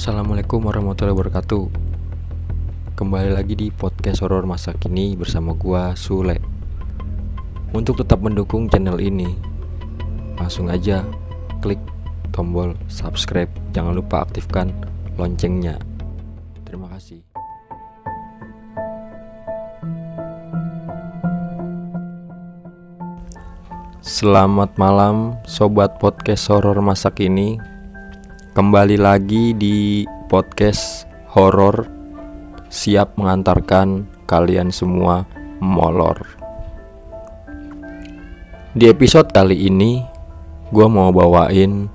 Assalamualaikum 0.00 0.64
warahmatullahi 0.64 1.12
wabarakatuh. 1.12 1.68
Kembali 2.96 3.36
lagi 3.36 3.52
di 3.52 3.68
podcast 3.68 4.24
horor 4.24 4.48
masa 4.48 4.72
kini 4.72 5.12
bersama 5.12 5.52
gua 5.52 5.92
Sule. 5.92 6.40
Untuk 7.76 8.00
tetap 8.00 8.24
mendukung 8.24 8.64
channel 8.72 8.96
ini 8.96 9.36
Langsung 10.40 10.72
aja 10.72 11.04
klik 11.60 11.76
tombol 12.32 12.80
subscribe. 12.88 13.52
Jangan 13.76 13.92
lupa 13.92 14.24
aktifkan 14.24 14.72
loncengnya. 15.20 15.76
Terima 16.64 16.88
kasih. 16.96 17.20
Selamat 24.00 24.80
malam 24.80 25.36
sobat 25.44 26.00
podcast 26.00 26.48
horor 26.48 26.80
masa 26.80 27.12
kini 27.12 27.60
Kembali 28.50 28.98
lagi 28.98 29.54
di 29.54 30.02
podcast 30.26 31.06
horor 31.30 31.86
Siap 32.66 33.14
mengantarkan 33.14 34.10
kalian 34.26 34.74
semua 34.74 35.22
molor. 35.62 36.18
Di 38.74 38.90
episode 38.90 39.30
kali 39.30 39.70
ini 39.70 40.02
Gue 40.74 40.90
mau 40.90 41.14
bawain 41.14 41.86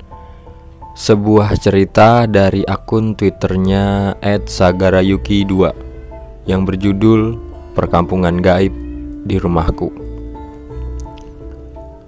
Sebuah 0.96 1.60
cerita 1.60 2.24
dari 2.24 2.64
akun 2.64 3.20
twitternya 3.20 4.16
@sagarayuki2 4.24 5.54
Yang 6.48 6.62
berjudul 6.72 7.22
Perkampungan 7.76 8.40
Gaib 8.40 8.72
di 9.28 9.36
Rumahku. 9.36 9.92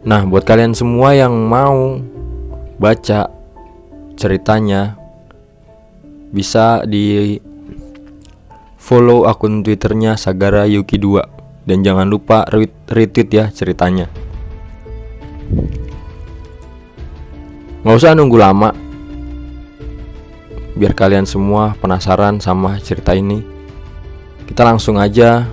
Nah 0.07 0.23
buat 0.23 0.47
kalian 0.47 0.71
semua 0.71 1.11
yang 1.11 1.35
mau 1.35 1.99
baca 2.79 3.36
ceritanya 4.17 4.97
bisa 6.33 6.81
di 6.83 7.37
follow 8.75 9.29
akun 9.29 9.61
twitternya 9.61 10.17
Sagara 10.17 10.65
Yuki 10.65 10.97
2 10.97 11.69
dan 11.69 11.85
jangan 11.85 12.09
lupa 12.09 12.43
retweet 12.49 13.29
ya 13.29 13.53
ceritanya. 13.53 14.09
Nggak 17.85 17.97
usah 18.03 18.17
nunggu 18.17 18.37
lama. 18.41 18.73
Biar 20.77 20.93
kalian 20.97 21.29
semua 21.29 21.77
penasaran 21.77 22.41
sama 22.41 22.81
cerita 22.81 23.13
ini. 23.13 23.45
Kita 24.49 24.65
langsung 24.65 24.97
aja 24.97 25.45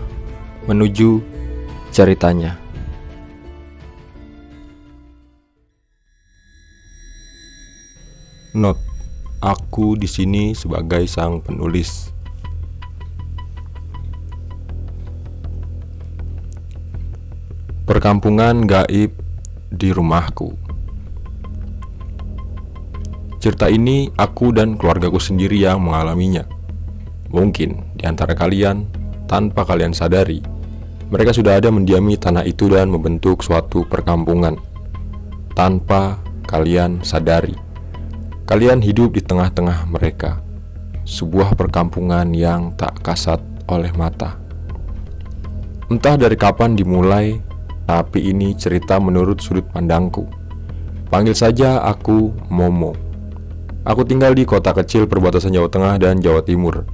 menuju 0.65 1.21
ceritanya 1.93 2.64
Not, 8.55 8.79
aku 9.43 9.99
di 9.99 10.07
sini 10.07 10.55
sebagai 10.55 11.11
sang 11.11 11.43
penulis. 11.43 12.15
Perkampungan 17.83 18.63
gaib 18.63 19.11
di 19.75 19.91
rumahku. 19.91 20.55
Cerita 23.43 23.67
ini 23.67 24.15
aku 24.15 24.55
dan 24.55 24.79
keluargaku 24.79 25.19
sendiri 25.19 25.59
yang 25.59 25.83
mengalaminya. 25.83 26.47
Mungkin 27.35 27.99
di 27.99 28.07
antara 28.07 28.39
kalian, 28.39 28.87
tanpa 29.27 29.67
kalian 29.67 29.91
sadari, 29.91 30.39
mereka 31.11 31.35
sudah 31.35 31.59
ada 31.59 31.75
mendiami 31.75 32.15
tanah 32.15 32.47
itu 32.47 32.71
dan 32.71 32.87
membentuk 32.87 33.43
suatu 33.43 33.83
perkampungan 33.83 34.63
tanpa 35.59 36.23
kalian 36.47 37.03
sadari. 37.03 37.64
Kalian 38.45 38.85
hidup 38.85 39.17
di 39.17 39.25
tengah-tengah 39.25 39.89
mereka, 39.89 40.45
sebuah 41.09 41.57
perkampungan 41.57 42.29
yang 42.37 42.77
tak 42.77 43.01
kasat 43.01 43.41
oleh 43.73 43.89
mata. 43.97 44.37
Entah 45.89 46.21
dari 46.21 46.37
kapan 46.37 46.77
dimulai, 46.77 47.41
tapi 47.89 48.29
ini 48.29 48.53
cerita 48.53 49.01
menurut 49.01 49.41
sudut 49.41 49.65
pandangku. 49.73 50.29
Panggil 51.09 51.33
saja 51.33 51.89
aku 51.89 52.37
Momo. 52.53 52.93
Aku 53.89 54.05
tinggal 54.05 54.37
di 54.37 54.45
kota 54.45 54.77
kecil 54.77 55.09
perbatasan 55.09 55.57
Jawa 55.57 55.73
Tengah 55.73 55.97
dan 55.97 56.21
Jawa 56.21 56.45
Timur. 56.45 56.85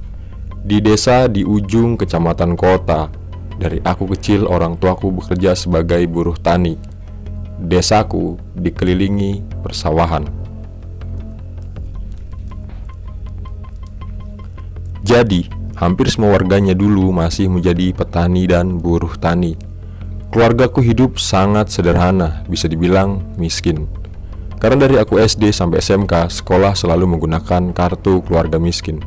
Di 0.63 0.79
desa 0.79 1.27
di 1.27 1.43
ujung 1.43 1.99
kecamatan 1.99 2.55
kota. 2.55 3.11
Dari 3.59 3.83
aku 3.83 4.07
kecil 4.15 4.47
orang 4.47 4.79
tuaku 4.79 5.19
bekerja 5.19 5.51
sebagai 5.59 5.99
buruh 6.07 6.39
tani. 6.39 6.79
Desaku 7.59 8.39
dikelilingi 8.55 9.43
persawahan. 9.59 10.40
Jadi, 15.01 15.49
hampir 15.81 16.13
semua 16.13 16.37
warganya 16.37 16.77
dulu 16.77 17.09
masih 17.09 17.49
menjadi 17.49 17.89
petani 17.89 18.45
dan 18.45 18.77
buruh 18.77 19.17
tani. 19.17 19.57
Keluargaku 20.29 20.79
hidup 20.85 21.17
sangat 21.17 21.73
sederhana, 21.73 22.45
bisa 22.45 22.69
dibilang 22.69 23.19
miskin. 23.35 23.89
Karena 24.61 24.85
dari 24.85 25.01
aku 25.01 25.17
SD 25.17 25.49
sampai 25.49 25.81
SMK, 25.81 26.29
sekolah 26.29 26.77
selalu 26.77 27.17
menggunakan 27.17 27.73
kartu 27.73 28.21
keluarga 28.21 28.61
miskin. 28.61 29.01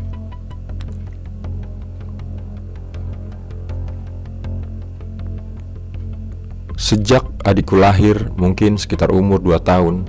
Sejak 6.74 7.22
adikku 7.46 7.78
lahir, 7.78 8.34
mungkin 8.34 8.76
sekitar 8.76 9.14
umur 9.14 9.40
2 9.40 9.56
tahun, 9.62 10.04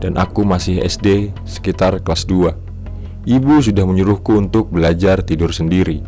dan 0.00 0.18
aku 0.18 0.42
masih 0.42 0.82
SD 0.82 1.30
sekitar 1.46 2.00
kelas 2.02 2.26
2. 2.26 2.65
Ibu 3.26 3.58
sudah 3.58 3.82
menyuruhku 3.82 4.38
untuk 4.38 4.70
belajar 4.70 5.18
tidur 5.18 5.50
sendiri. 5.50 5.98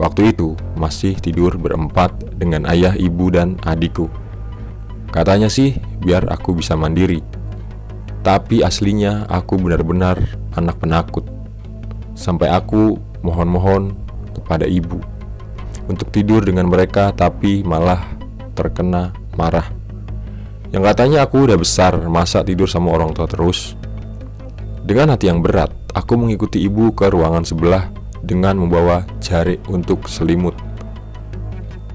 Waktu 0.00 0.32
itu 0.32 0.56
masih 0.80 1.12
tidur 1.20 1.60
berempat 1.60 2.16
dengan 2.40 2.64
ayah, 2.72 2.96
ibu, 2.96 3.28
dan 3.28 3.60
adikku. 3.68 4.08
Katanya 5.12 5.52
sih 5.52 5.76
biar 6.00 6.24
aku 6.32 6.56
bisa 6.56 6.72
mandiri. 6.72 7.20
Tapi 8.24 8.64
aslinya 8.64 9.28
aku 9.28 9.60
benar-benar 9.60 10.24
anak 10.56 10.80
penakut. 10.80 11.28
Sampai 12.16 12.48
aku 12.48 12.96
mohon-mohon 13.20 13.92
kepada 14.32 14.64
ibu 14.64 15.04
untuk 15.84 16.08
tidur 16.08 16.44
dengan 16.44 16.68
mereka 16.68 17.12
tapi 17.12 17.60
malah 17.60 18.08
terkena 18.56 19.12
marah. 19.36 19.68
Yang 20.68 20.84
katanya 20.92 21.24
aku 21.24 21.48
udah 21.48 21.60
besar, 21.60 21.96
masa 22.08 22.40
tidur 22.40 22.68
sama 22.68 22.92
orang 22.92 23.16
tua 23.16 23.24
terus? 23.24 23.77
Dengan 24.88 25.12
hati 25.12 25.28
yang 25.28 25.44
berat, 25.44 25.68
aku 25.92 26.16
mengikuti 26.16 26.64
ibu 26.64 26.96
ke 26.96 27.12
ruangan 27.12 27.44
sebelah 27.44 27.92
dengan 28.24 28.56
membawa 28.56 29.04
jarik 29.20 29.60
untuk 29.68 30.08
selimut. 30.08 30.56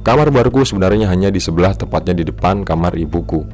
Kamar 0.05 0.29
baruku 0.29 0.61
sebenarnya 0.61 1.09
hanya 1.09 1.33
di 1.33 1.41
sebelah 1.41 1.73
tepatnya 1.73 2.21
di 2.21 2.29
depan 2.29 2.61
kamar 2.61 2.93
ibuku. 2.93 3.49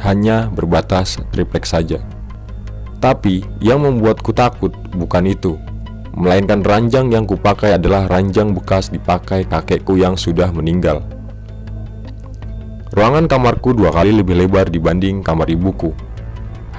Hanya 0.00 0.48
berbatas 0.48 1.20
triplek 1.36 1.68
saja. 1.68 2.00
Tapi 2.96 3.44
yang 3.60 3.84
membuatku 3.84 4.32
takut 4.32 4.72
bukan 4.96 5.28
itu, 5.28 5.60
melainkan 6.16 6.64
ranjang 6.64 7.12
yang 7.12 7.28
kupakai 7.28 7.76
adalah 7.76 8.08
ranjang 8.08 8.56
bekas 8.56 8.88
dipakai 8.88 9.44
kakekku 9.44 10.00
yang 10.00 10.16
sudah 10.16 10.48
meninggal. 10.48 11.04
Ruangan 12.96 13.28
kamarku 13.28 13.76
dua 13.76 13.92
kali 13.92 14.16
lebih 14.16 14.32
lebar 14.32 14.72
dibanding 14.72 15.20
kamar 15.20 15.52
ibuku. 15.52 15.92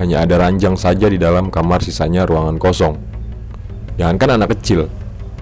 Hanya 0.01 0.25
ada 0.25 0.41
ranjang 0.41 0.73
saja 0.73 1.05
di 1.05 1.21
dalam 1.21 1.53
kamar 1.53 1.85
sisanya 1.85 2.25
ruangan 2.25 2.57
kosong. 2.57 2.97
Jangankan 3.97 4.41
anak 4.41 4.57
kecil, 4.57 4.89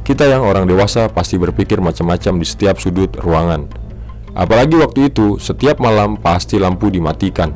kita 0.02 0.28
yang 0.28 0.44
orang 0.44 0.68
dewasa 0.68 1.08
pasti 1.08 1.40
berpikir 1.40 1.80
macam-macam 1.80 2.42
di 2.42 2.46
setiap 2.46 2.82
sudut 2.82 3.16
ruangan. 3.22 3.70
Apalagi 4.36 4.76
waktu 4.80 5.08
itu, 5.08 5.40
setiap 5.40 5.80
malam 5.80 6.20
pasti 6.20 6.60
lampu 6.60 6.92
dimatikan. 6.92 7.54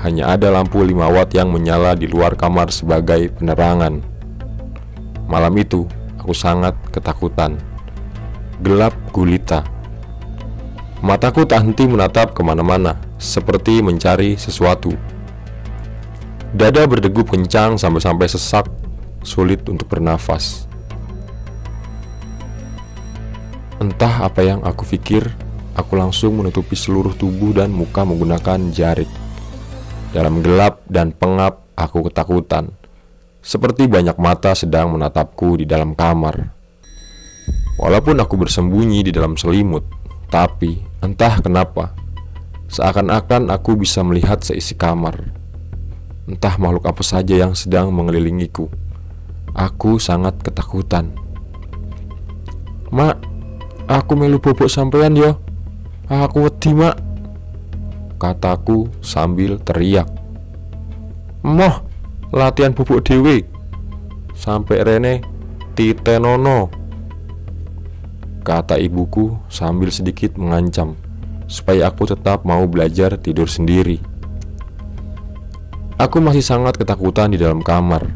Hanya 0.00 0.32
ada 0.32 0.48
lampu 0.48 0.80
5 0.80 0.92
watt 1.12 1.30
yang 1.36 1.52
menyala 1.52 1.92
di 1.92 2.08
luar 2.08 2.36
kamar 2.36 2.72
sebagai 2.72 3.32
penerangan. 3.36 4.00
Malam 5.28 5.54
itu, 5.60 5.84
aku 6.16 6.32
sangat 6.32 6.76
ketakutan. 6.88 7.60
Gelap 8.64 8.96
gulita. 9.12 9.62
Mataku 11.00 11.48
tak 11.48 11.64
henti 11.64 11.88
menatap 11.88 12.36
ke 12.36 12.44
mana-mana, 12.44 12.96
seperti 13.16 13.80
mencari 13.80 14.36
sesuatu. 14.36 14.96
Dada 16.50 16.82
berdegup 16.82 17.30
kencang 17.30 17.78
sampai-sampai 17.78 18.26
sesak, 18.26 18.66
sulit 19.22 19.62
untuk 19.70 19.86
bernafas. 19.86 20.66
Entah 23.78 24.26
apa 24.26 24.42
yang 24.42 24.58
aku 24.66 24.82
pikir, 24.82 25.30
aku 25.78 25.94
langsung 25.94 26.42
menutupi 26.42 26.74
seluruh 26.74 27.14
tubuh 27.14 27.54
dan 27.54 27.70
muka 27.70 28.02
menggunakan 28.02 28.74
jarik. 28.74 29.06
Dalam 30.10 30.42
gelap 30.42 30.82
dan 30.90 31.14
pengap, 31.14 31.70
aku 31.78 32.10
ketakutan. 32.10 32.74
Seperti 33.38 33.86
banyak 33.86 34.18
mata 34.18 34.50
sedang 34.58 34.90
menatapku 34.90 35.62
di 35.62 35.70
dalam 35.70 35.94
kamar. 35.94 36.50
Walaupun 37.78 38.18
aku 38.18 38.34
bersembunyi 38.34 39.06
di 39.06 39.14
dalam 39.14 39.38
selimut, 39.38 39.86
tapi 40.26 40.82
entah 40.98 41.38
kenapa, 41.38 41.94
seakan-akan 42.66 43.54
aku 43.54 43.78
bisa 43.78 44.02
melihat 44.02 44.42
seisi 44.42 44.74
kamar. 44.74 45.39
Entah 46.30 46.54
makhluk 46.62 46.86
apa 46.86 47.02
saja 47.02 47.34
yang 47.34 47.58
sedang 47.58 47.90
mengelilingiku. 47.90 48.70
Aku 49.50 49.98
sangat 49.98 50.38
ketakutan. 50.46 51.10
Mak, 52.94 53.18
aku 53.90 54.14
melu 54.14 54.38
bobok 54.38 54.70
sampean 54.70 55.18
yo. 55.18 55.42
Aku 56.06 56.46
wedi, 56.46 56.70
Mak. 56.70 57.02
Kataku 58.22 58.86
sambil 59.02 59.58
teriak. 59.58 60.06
Moh, 61.42 61.82
latihan 62.30 62.70
bubuk 62.70 63.02
dewe. 63.02 63.42
Sampai 64.38 64.86
Rene 64.86 65.26
titenono. 65.74 66.70
Kata 68.46 68.78
ibuku 68.78 69.34
sambil 69.50 69.90
sedikit 69.90 70.38
mengancam 70.38 70.94
supaya 71.50 71.90
aku 71.90 72.06
tetap 72.06 72.46
mau 72.46 72.62
belajar 72.70 73.18
tidur 73.18 73.50
sendiri. 73.50 74.09
Aku 76.00 76.16
masih 76.16 76.40
sangat 76.40 76.80
ketakutan 76.80 77.28
di 77.28 77.36
dalam 77.36 77.60
kamar 77.60 78.08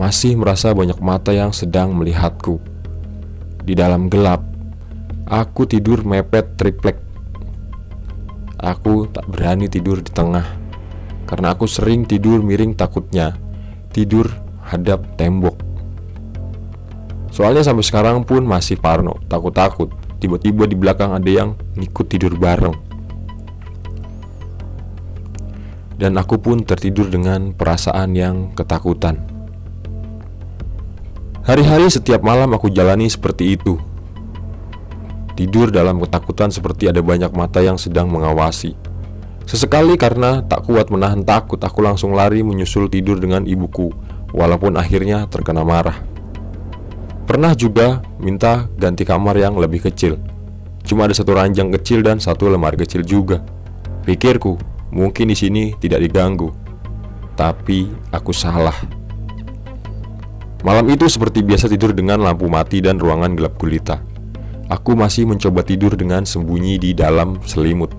masih 0.00 0.32
merasa 0.32 0.72
banyak 0.72 0.96
mata 0.96 1.28
yang 1.28 1.52
sedang 1.52 1.92
melihatku. 1.92 2.56
Di 3.60 3.76
dalam 3.76 4.08
gelap, 4.08 4.40
aku 5.28 5.68
tidur 5.68 6.08
mepet 6.08 6.56
triplek. 6.56 6.96
Aku 8.56 9.12
tak 9.12 9.28
berani 9.28 9.68
tidur 9.68 10.00
di 10.00 10.08
tengah 10.08 10.56
karena 11.28 11.52
aku 11.52 11.68
sering 11.68 12.08
tidur 12.08 12.40
miring 12.40 12.72
takutnya 12.72 13.36
tidur 13.92 14.32
hadap 14.64 15.04
tembok. 15.20 15.60
Soalnya 17.28 17.60
sampai 17.60 17.84
sekarang 17.84 18.24
pun 18.24 18.40
masih 18.40 18.80
parno, 18.80 19.20
takut-takut. 19.28 19.92
Tiba-tiba 20.16 20.64
di 20.64 20.80
belakang 20.80 21.12
ada 21.12 21.28
yang 21.28 21.60
ngikut 21.76 22.08
tidur 22.08 22.40
bareng. 22.40 22.91
Dan 26.02 26.18
aku 26.18 26.42
pun 26.42 26.66
tertidur 26.66 27.06
dengan 27.06 27.54
perasaan 27.54 28.18
yang 28.18 28.50
ketakutan. 28.58 29.22
Hari-hari 31.46 31.86
setiap 31.86 32.26
malam 32.26 32.50
aku 32.58 32.74
jalani 32.74 33.06
seperti 33.06 33.54
itu. 33.54 33.78
Tidur 35.38 35.70
dalam 35.70 36.02
ketakutan 36.02 36.50
seperti 36.50 36.90
ada 36.90 36.98
banyak 36.98 37.30
mata 37.30 37.62
yang 37.62 37.78
sedang 37.78 38.10
mengawasi. 38.10 38.74
Sesekali 39.46 39.94
karena 39.94 40.42
tak 40.42 40.66
kuat 40.66 40.90
menahan 40.90 41.22
takut, 41.22 41.62
aku 41.62 41.86
langsung 41.86 42.18
lari 42.18 42.42
menyusul 42.42 42.90
tidur 42.90 43.22
dengan 43.22 43.46
ibuku, 43.46 43.94
walaupun 44.34 44.74
akhirnya 44.74 45.30
terkena 45.30 45.62
marah. 45.62 46.02
Pernah 47.30 47.54
juga 47.54 48.02
minta 48.18 48.66
ganti 48.74 49.06
kamar 49.06 49.38
yang 49.38 49.54
lebih 49.54 49.86
kecil. 49.86 50.18
Cuma 50.82 51.06
ada 51.06 51.14
satu 51.14 51.30
ranjang 51.38 51.70
kecil 51.78 52.02
dan 52.02 52.18
satu 52.18 52.50
lemari 52.50 52.74
kecil 52.74 53.06
juga. 53.06 53.42
Pikirku, 54.02 54.58
mungkin 54.92 55.32
di 55.32 55.36
sini 55.36 55.72
tidak 55.80 56.04
diganggu. 56.04 56.52
Tapi 57.32 57.88
aku 58.12 58.30
salah. 58.30 58.76
Malam 60.62 60.94
itu 60.94 61.10
seperti 61.10 61.42
biasa 61.42 61.66
tidur 61.66 61.90
dengan 61.90 62.22
lampu 62.22 62.46
mati 62.46 62.78
dan 62.78 63.00
ruangan 63.00 63.34
gelap 63.34 63.58
gulita. 63.58 63.98
Aku 64.70 64.94
masih 64.94 65.26
mencoba 65.26 65.66
tidur 65.66 65.98
dengan 65.98 66.22
sembunyi 66.22 66.78
di 66.78 66.94
dalam 66.94 67.42
selimut. 67.42 67.90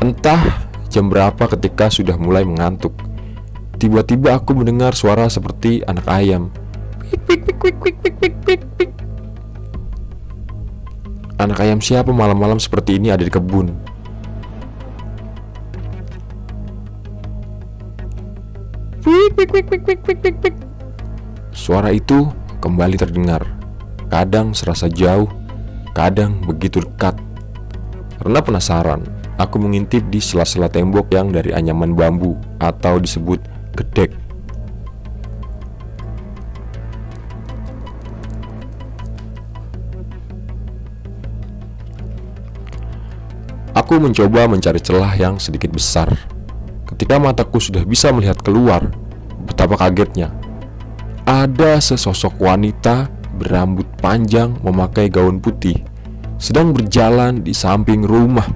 Entah 0.00 0.66
jam 0.88 1.12
berapa 1.12 1.44
ketika 1.52 1.92
sudah 1.92 2.16
mulai 2.16 2.48
mengantuk. 2.48 2.96
Tiba-tiba 3.76 4.40
aku 4.40 4.56
mendengar 4.56 4.96
suara 4.96 5.28
seperti 5.28 5.84
anak 5.84 6.08
ayam. 6.08 6.48
Anak 11.36 11.60
ayam 11.60 11.84
siapa 11.84 12.08
malam-malam 12.08 12.56
seperti 12.56 12.96
ini 12.96 13.12
ada 13.12 13.20
di 13.20 13.28
kebun? 13.28 13.95
Suara 21.54 21.94
itu 21.94 22.26
kembali 22.58 22.98
terdengar. 22.98 23.46
Kadang 24.10 24.50
serasa 24.50 24.90
jauh, 24.90 25.30
kadang 25.94 26.42
begitu 26.42 26.82
dekat. 26.82 27.14
Karena 28.18 28.42
penasaran, 28.42 29.06
aku 29.38 29.62
mengintip 29.62 30.02
di 30.10 30.18
sela-sela 30.18 30.66
tembok 30.66 31.06
yang 31.14 31.30
dari 31.30 31.54
anyaman 31.54 31.94
bambu 31.94 32.34
atau 32.58 32.98
disebut 32.98 33.38
gedek. 33.78 34.10
Aku 43.70 44.02
mencoba 44.02 44.50
mencari 44.50 44.82
celah 44.82 45.14
yang 45.14 45.38
sedikit 45.38 45.70
besar. 45.70 46.35
Ketika 46.96 47.20
mataku 47.20 47.60
sudah 47.60 47.84
bisa 47.84 48.08
melihat 48.08 48.40
keluar, 48.40 48.88
betapa 49.44 49.76
kagetnya 49.76 50.32
ada 51.28 51.76
sesosok 51.76 52.40
wanita 52.40 53.12
berambut 53.36 53.84
panjang 54.00 54.56
memakai 54.64 55.12
gaun 55.12 55.36
putih 55.36 55.76
sedang 56.40 56.72
berjalan 56.72 57.44
di 57.44 57.52
samping 57.52 58.00
rumah. 58.00 58.48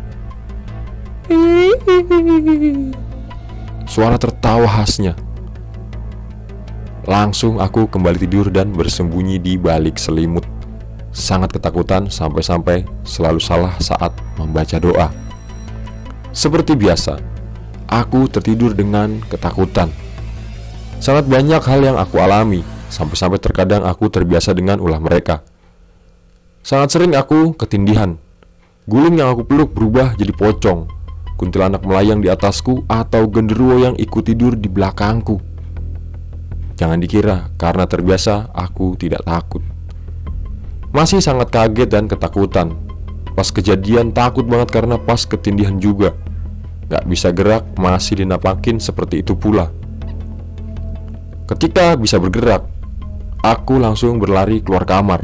Suara 3.85 4.17
tertawa 4.17 4.65
khasnya. 4.65 5.13
Langsung 7.05 7.61
aku 7.61 7.93
kembali 7.93 8.17
tidur 8.25 8.49
dan 8.49 8.73
bersembunyi 8.73 9.37
di 9.37 9.61
balik 9.61 10.01
selimut. 10.01 10.49
Sangat 11.13 11.53
ketakutan 11.53 12.09
sampai-sampai 12.09 12.89
selalu 13.05 13.37
salah 13.37 13.77
saat 13.85 14.17
membaca 14.41 14.81
doa. 14.81 15.13
Seperti 16.33 16.73
biasa, 16.73 17.30
aku 17.91 18.31
tertidur 18.31 18.73
dengan 18.73 19.19
ketakutan. 19.27 19.91
Sangat 21.03 21.27
banyak 21.27 21.59
hal 21.59 21.81
yang 21.83 21.99
aku 21.99 22.23
alami, 22.23 22.63
sampai-sampai 22.89 23.43
terkadang 23.43 23.83
aku 23.83 24.07
terbiasa 24.07 24.55
dengan 24.55 24.79
ulah 24.79 25.03
mereka. 25.03 25.43
Sangat 26.63 26.95
sering 26.95 27.19
aku 27.19 27.59
ketindihan. 27.59 28.15
Guling 28.87 29.19
yang 29.19 29.35
aku 29.35 29.43
peluk 29.43 29.75
berubah 29.75 30.15
jadi 30.15 30.31
pocong. 30.31 30.87
Kuntilanak 31.41 31.83
melayang 31.83 32.21
di 32.21 32.29
atasku 32.29 32.85
atau 32.85 33.25
genderuwo 33.33 33.81
yang 33.81 33.97
ikut 33.97 34.23
tidur 34.29 34.55
di 34.55 34.69
belakangku. 34.69 35.41
Jangan 36.77 37.01
dikira 37.01 37.49
karena 37.57 37.89
terbiasa 37.89 38.53
aku 38.53 38.93
tidak 39.01 39.25
takut. 39.25 39.65
Masih 40.93 41.25
sangat 41.25 41.49
kaget 41.49 41.89
dan 41.89 42.05
ketakutan. 42.13 42.77
Pas 43.33 43.49
kejadian 43.49 44.13
takut 44.13 44.45
banget 44.45 44.69
karena 44.69 45.01
pas 45.01 45.25
ketindihan 45.25 45.81
juga. 45.81 46.13
Gak 46.91 47.07
bisa 47.07 47.31
gerak 47.31 47.79
masih 47.79 48.27
dinapakin 48.27 48.83
seperti 48.83 49.23
itu 49.23 49.39
pula. 49.39 49.71
Ketika 51.47 51.95
bisa 51.95 52.19
bergerak, 52.19 52.67
aku 53.47 53.79
langsung 53.79 54.19
berlari 54.19 54.59
keluar 54.59 54.83
kamar. 54.83 55.23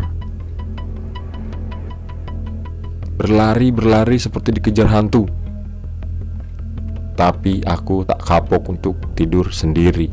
Berlari-berlari 3.18 4.14
seperti 4.14 4.62
dikejar 4.62 4.86
hantu. 4.94 5.26
Tapi 7.18 7.66
aku 7.66 8.06
tak 8.06 8.22
kapok 8.22 8.70
untuk 8.70 8.94
tidur 9.18 9.50
sendiri. 9.50 10.12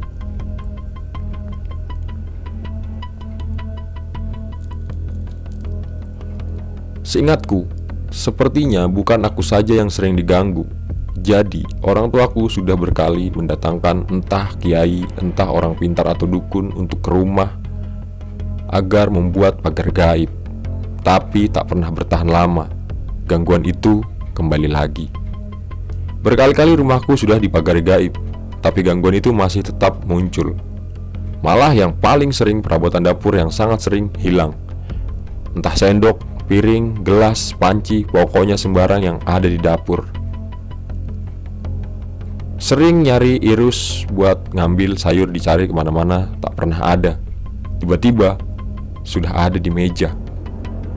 Seingatku, 7.05 7.69
sepertinya 8.09 8.89
bukan 8.89 9.21
aku 9.21 9.45
saja 9.45 9.77
yang 9.77 9.93
sering 9.93 10.17
diganggu, 10.17 10.65
jadi, 11.13 11.61
orang 11.85 12.09
tuaku 12.09 12.49
sudah 12.49 12.73
berkali 12.73 13.29
mendatangkan 13.29 14.09
entah 14.09 14.49
kiai, 14.57 15.05
entah 15.21 15.45
orang 15.45 15.77
pintar 15.77 16.09
atau 16.09 16.25
dukun 16.25 16.73
untuk 16.73 17.05
ke 17.05 17.13
rumah 17.13 17.53
agar 18.73 19.13
membuat 19.13 19.61
pagar 19.61 19.93
gaib. 19.93 20.33
Tapi 21.05 21.53
tak 21.53 21.69
pernah 21.69 21.93
bertahan 21.93 22.25
lama. 22.25 22.65
Gangguan 23.29 23.61
itu 23.61 24.01
kembali 24.33 24.65
lagi. 24.65 25.05
Berkali-kali 26.25 26.73
rumahku 26.81 27.13
sudah 27.13 27.37
dipagari 27.37 27.85
gaib, 27.85 28.17
tapi 28.65 28.81
gangguan 28.81 29.13
itu 29.13 29.29
masih 29.29 29.61
tetap 29.61 30.01
muncul. 30.09 30.57
Malah 31.45 31.77
yang 31.77 31.93
paling 31.93 32.33
sering 32.33 32.65
perabotan 32.65 33.05
dapur 33.05 33.37
yang 33.37 33.53
sangat 33.53 33.85
sering 33.85 34.09
hilang. 34.17 34.57
Entah 35.53 35.77
sendok, 35.77 36.17
piring, 36.49 37.05
gelas, 37.05 37.53
panci, 37.53 38.01
pokoknya 38.01 38.57
sembarang 38.57 39.01
yang 39.05 39.17
ada 39.29 39.45
di 39.45 39.61
dapur 39.61 40.22
Sering 42.63 43.03
nyari 43.03 43.43
irus 43.43 44.07
buat 44.07 44.55
ngambil 44.55 44.95
sayur 44.95 45.27
dicari 45.27 45.67
ke 45.67 45.75
mana-mana 45.75 46.31
tak 46.39 46.55
pernah 46.55 46.79
ada. 46.79 47.19
Tiba-tiba 47.83 48.39
sudah 49.03 49.35
ada 49.35 49.59
di 49.59 49.67
meja. 49.67 50.15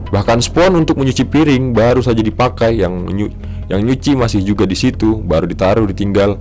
Bahkan 0.07 0.39
spon 0.39 0.79
untuk 0.79 0.95
menyuci 0.95 1.27
piring 1.27 1.75
baru 1.75 1.99
saja 1.99 2.23
dipakai 2.23 2.79
yang 2.79 3.03
nyu 3.11 3.27
yang 3.67 3.83
nyuci 3.83 4.15
masih 4.15 4.47
juga 4.47 4.63
di 4.63 4.79
situ 4.79 5.19
baru 5.19 5.43
ditaruh 5.43 5.83
ditinggal 5.91 6.39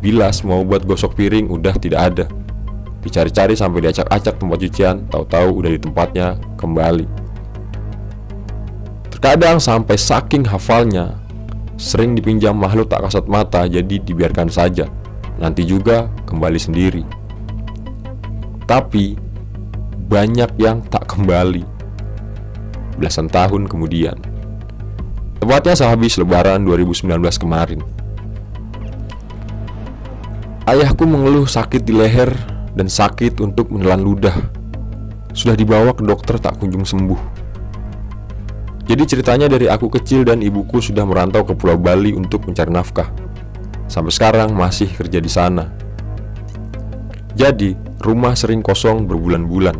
bilas 0.00 0.40
mau 0.40 0.64
buat 0.64 0.88
gosok 0.88 1.20
piring 1.20 1.52
udah 1.52 1.76
tidak 1.76 2.00
ada. 2.08 2.24
Dicari-cari 3.04 3.52
sampai 3.52 3.84
diacak-acak 3.84 4.40
tempat 4.40 4.56
cucian 4.56 5.04
tahu-tahu 5.12 5.52
udah 5.52 5.68
di 5.68 5.80
tempatnya 5.84 6.40
kembali. 6.56 7.04
Terkadang 9.12 9.60
sampai 9.60 10.00
saking 10.00 10.48
hafalnya 10.48 11.21
Sering 11.82 12.14
dipinjam 12.14 12.54
makhluk 12.54 12.86
tak 12.86 13.02
kasat 13.02 13.26
mata 13.26 13.66
jadi 13.66 13.98
dibiarkan 13.98 14.46
saja 14.46 14.86
Nanti 15.42 15.66
juga 15.66 16.06
kembali 16.30 16.60
sendiri 16.62 17.02
Tapi 18.70 19.32
banyak 20.12 20.60
yang 20.60 20.84
tak 20.92 21.08
kembali. 21.08 21.64
Belasan 23.00 23.32
tahun 23.32 23.64
kemudian, 23.64 24.12
tepatnya 25.40 25.72
sehabis 25.72 26.20
Lebaran 26.20 26.68
2019 26.68 27.16
kemarin, 27.40 27.80
ayahku 30.68 31.08
mengeluh 31.08 31.48
sakit 31.48 31.88
di 31.88 31.96
leher 31.96 32.28
dan 32.76 32.92
sakit 32.92 33.40
untuk 33.40 33.72
menelan 33.72 34.04
ludah. 34.04 34.36
Sudah 35.32 35.56
dibawa 35.56 35.96
ke 35.96 36.04
dokter 36.04 36.36
tak 36.36 36.60
kunjung 36.60 36.84
sembuh. 36.84 37.31
Jadi 38.82 39.02
ceritanya 39.06 39.46
dari 39.46 39.70
aku 39.70 39.86
kecil 39.86 40.26
dan 40.26 40.42
ibuku 40.42 40.82
sudah 40.82 41.06
merantau 41.06 41.46
ke 41.46 41.54
Pulau 41.54 41.78
Bali 41.78 42.10
untuk 42.18 42.50
mencari 42.50 42.70
nafkah. 42.70 43.08
Sampai 43.86 44.10
sekarang 44.10 44.50
masih 44.56 44.90
kerja 44.90 45.22
di 45.22 45.30
sana. 45.30 45.70
Jadi, 47.38 47.78
rumah 48.02 48.34
sering 48.34 48.60
kosong 48.60 49.06
berbulan-bulan. 49.06 49.78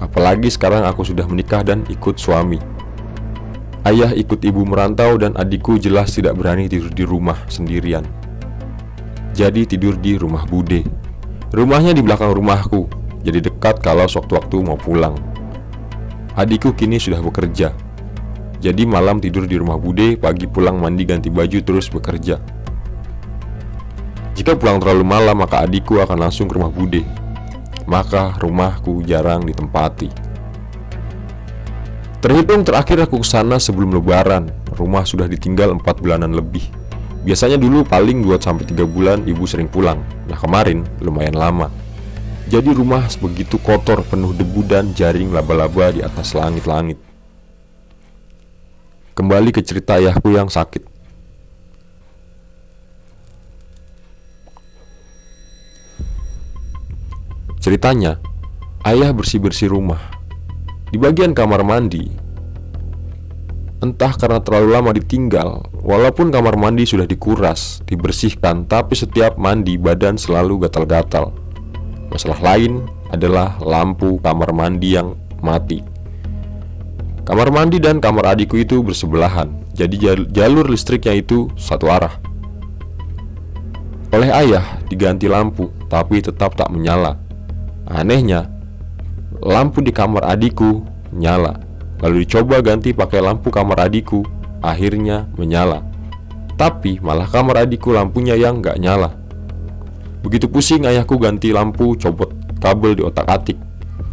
Apalagi 0.00 0.50
sekarang 0.50 0.82
aku 0.82 1.06
sudah 1.06 1.28
menikah 1.28 1.62
dan 1.62 1.86
ikut 1.86 2.18
suami. 2.18 2.58
Ayah 3.86 4.12
ikut 4.12 4.44
ibu 4.44 4.66
merantau 4.68 5.16
dan 5.16 5.32
adikku 5.40 5.80
jelas 5.80 6.12
tidak 6.12 6.36
berani 6.36 6.68
tidur 6.68 6.92
di 6.92 7.04
rumah 7.06 7.36
sendirian. 7.48 8.04
Jadi 9.32 9.64
tidur 9.64 9.96
di 9.96 10.20
rumah 10.20 10.44
Bude. 10.44 10.84
Rumahnya 11.50 11.96
di 11.96 12.04
belakang 12.04 12.36
rumahku, 12.36 12.86
jadi 13.24 13.40
dekat 13.40 13.80
kalau 13.80 14.04
sewaktu-waktu 14.04 14.56
mau 14.60 14.76
pulang. 14.76 15.16
Adikku 16.36 16.76
kini 16.76 17.00
sudah 17.00 17.24
bekerja. 17.24 17.72
Jadi 18.60 18.84
malam 18.84 19.16
tidur 19.24 19.48
di 19.48 19.56
rumah 19.56 19.80
Bude, 19.80 20.20
pagi 20.20 20.44
pulang 20.44 20.76
mandi 20.76 21.08
ganti 21.08 21.32
baju 21.32 21.64
terus 21.64 21.88
bekerja. 21.88 22.36
Jika 24.36 24.52
pulang 24.52 24.76
terlalu 24.76 25.00
malam, 25.00 25.40
maka 25.40 25.64
adikku 25.64 25.96
akan 25.96 26.28
langsung 26.28 26.44
ke 26.44 26.60
rumah 26.60 26.68
Bude. 26.68 27.00
Maka 27.88 28.36
rumahku 28.36 29.00
jarang 29.08 29.48
ditempati. 29.48 30.12
Terhitung 32.20 32.68
terakhir 32.68 33.00
aku 33.08 33.24
ke 33.24 33.28
sana 33.32 33.56
sebelum 33.56 33.96
lebaran, 33.96 34.52
rumah 34.76 35.08
sudah 35.08 35.24
ditinggal 35.24 35.72
4 35.80 36.04
bulanan 36.04 36.36
lebih. 36.36 36.68
Biasanya 37.20 37.56
dulu 37.56 37.84
paling 37.84 38.24
2-3 38.24 38.76
bulan 38.88 39.28
ibu 39.28 39.44
sering 39.44 39.68
pulang 39.68 40.00
Nah 40.24 40.40
kemarin 40.40 40.88
lumayan 41.04 41.36
lama 41.36 41.68
Jadi 42.48 42.72
rumah 42.72 43.04
begitu 43.20 43.60
kotor 43.60 44.00
penuh 44.08 44.32
debu 44.32 44.64
dan 44.64 44.96
jaring 44.96 45.28
laba-laba 45.28 45.92
di 45.92 46.00
atas 46.00 46.32
langit-langit 46.32 47.09
Kembali 49.20 49.52
ke 49.52 49.60
cerita 49.60 50.00
ayahku 50.00 50.32
yang 50.32 50.48
sakit 50.48 50.80
Ceritanya, 57.60 58.16
ayah 58.88 59.12
bersih-bersih 59.12 59.68
rumah. 59.68 60.00
Di 60.88 60.96
bagian 60.96 61.36
kamar 61.36 61.60
mandi, 61.60 62.08
entah 63.84 64.16
karena 64.16 64.40
terlalu 64.40 64.68
lama 64.72 64.96
ditinggal, 64.96 65.68
walaupun 65.84 66.32
kamar 66.32 66.56
mandi 66.56 66.88
sudah 66.88 67.04
dikuras, 67.04 67.84
dibersihkan, 67.84 68.64
tapi 68.64 68.96
setiap 68.96 69.36
mandi 69.36 69.76
badan 69.76 70.16
selalu 70.16 70.64
gatal-gatal. 70.64 71.36
Masalah 72.08 72.40
lain 72.40 72.88
adalah 73.12 73.60
lampu 73.60 74.16
kamar 74.24 74.56
mandi 74.56 74.96
yang 74.96 75.12
mati. 75.44 75.89
Kamar 77.28 77.52
mandi 77.52 77.78
dan 77.78 78.00
kamar 78.00 78.34
adikku 78.34 78.56
itu 78.58 78.80
bersebelahan, 78.80 79.52
jadi 79.76 80.24
jalur 80.32 80.66
listriknya 80.66 81.14
itu 81.20 81.52
satu 81.54 81.86
arah. 81.92 82.16
Oleh 84.10 84.32
ayah 84.34 84.64
diganti 84.90 85.30
lampu, 85.30 85.70
tapi 85.86 86.18
tetap 86.18 86.58
tak 86.58 86.72
menyala. 86.74 87.14
Anehnya, 87.86 88.50
lampu 89.38 89.78
di 89.84 89.94
kamar 89.94 90.26
adikku 90.26 90.82
nyala. 91.14 91.62
Lalu 92.02 92.26
dicoba 92.26 92.58
ganti 92.64 92.96
pakai 92.96 93.22
lampu 93.22 93.52
kamar 93.52 93.86
adikku, 93.86 94.26
akhirnya 94.64 95.30
menyala. 95.36 95.84
Tapi 96.58 96.98
malah 96.98 97.28
kamar 97.28 97.68
adikku 97.68 97.92
lampunya 97.94 98.34
yang 98.34 98.58
nggak 98.58 98.80
nyala. 98.80 99.14
Begitu 100.24 100.50
pusing 100.50 100.88
ayahku 100.88 101.20
ganti 101.20 101.54
lampu, 101.54 101.94
copot 101.94 102.32
kabel 102.58 102.98
di 102.98 103.02
otak-atik. 103.04 103.56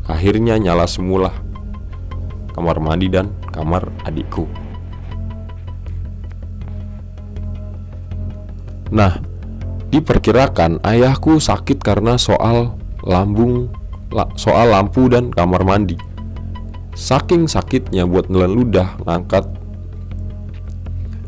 Akhirnya 0.08 0.56
nyala 0.60 0.88
semula. 0.88 1.34
Kamar 2.58 2.82
mandi 2.82 3.06
dan 3.06 3.30
kamar 3.54 3.86
adikku. 4.02 4.50
Nah, 8.90 9.22
diperkirakan 9.94 10.82
ayahku 10.82 11.38
sakit 11.38 11.78
karena 11.86 12.18
soal 12.18 12.74
lambung 13.06 13.70
soal 14.34 14.74
lampu 14.74 15.06
dan 15.06 15.30
kamar 15.30 15.62
mandi. 15.62 16.02
Saking 16.98 17.46
sakitnya 17.46 18.10
buat 18.10 18.26
nelen 18.34 18.58
ludah 18.58 18.98
ngangkat 19.06 19.46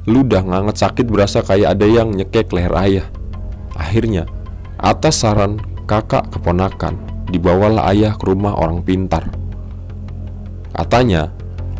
ludah 0.09 0.41
ngangkat 0.41 0.81
sakit 0.81 1.05
berasa 1.05 1.45
kayak 1.45 1.77
ada 1.77 1.85
yang 1.85 2.09
nyekek 2.09 2.49
leher 2.49 2.73
ayah. 2.73 3.07
Akhirnya, 3.77 4.25
atas 4.81 5.21
saran 5.21 5.61
kakak 5.85 6.33
keponakan, 6.33 6.97
dibawalah 7.29 7.93
ayah 7.93 8.17
ke 8.17 8.25
rumah 8.25 8.57
orang 8.57 8.81
pintar. 8.81 9.38
Katanya, 10.79 11.27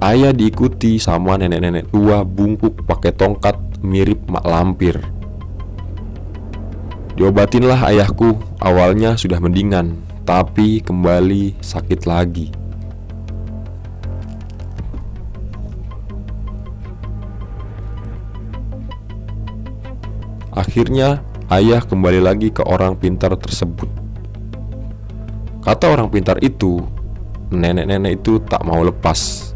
ayah 0.04 0.36
diikuti 0.36 1.00
sama 1.00 1.40
nenek-nenek 1.40 1.88
tua 1.88 2.28
bungkuk 2.28 2.84
pakai 2.84 3.16
tongkat 3.16 3.56
mirip 3.80 4.20
mak 4.28 4.44
lampir. 4.44 5.00
Diobatinlah 7.16 7.80
ayahku, 7.80 8.36
awalnya 8.60 9.16
sudah 9.16 9.40
mendingan, 9.40 9.96
tapi 10.28 10.84
kembali 10.84 11.56
sakit 11.64 12.04
lagi. 12.04 12.52
Akhirnya, 20.52 21.24
ayah 21.48 21.80
kembali 21.80 22.20
lagi 22.20 22.52
ke 22.52 22.68
orang 22.68 23.00
pintar 23.00 23.32
tersebut. 23.40 23.88
Kata 25.64 25.88
orang 25.88 26.12
pintar 26.12 26.44
itu, 26.44 26.99
nenek-nenek 27.50 28.22
itu 28.22 28.42
tak 28.46 28.62
mau 28.66 28.82
lepas. 28.82 29.52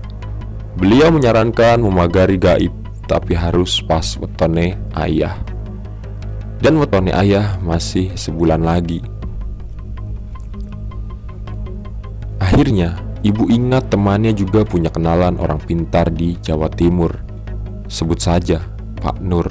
Beliau 0.73 1.13
menyarankan 1.13 1.77
memagari 1.77 2.41
gaib, 2.41 2.73
tapi 3.05 3.37
harus 3.37 3.77
pas 3.85 4.17
wetone 4.17 4.73
ayah. 4.97 5.37
Dan 6.57 6.81
wetone 6.81 7.13
ayah 7.13 7.61
masih 7.61 8.09
sebulan 8.17 8.65
lagi. 8.65 9.05
Akhirnya, 12.41 12.97
ibu 13.21 13.47
ingat 13.53 13.93
temannya 13.93 14.33
juga 14.33 14.65
punya 14.65 14.89
kenalan 14.89 15.37
orang 15.37 15.61
pintar 15.61 16.09
di 16.09 16.35
Jawa 16.41 16.67
Timur. 16.73 17.13
Sebut 17.85 18.17
saja 18.17 18.63
Pak 18.97 19.21
Nur. 19.21 19.45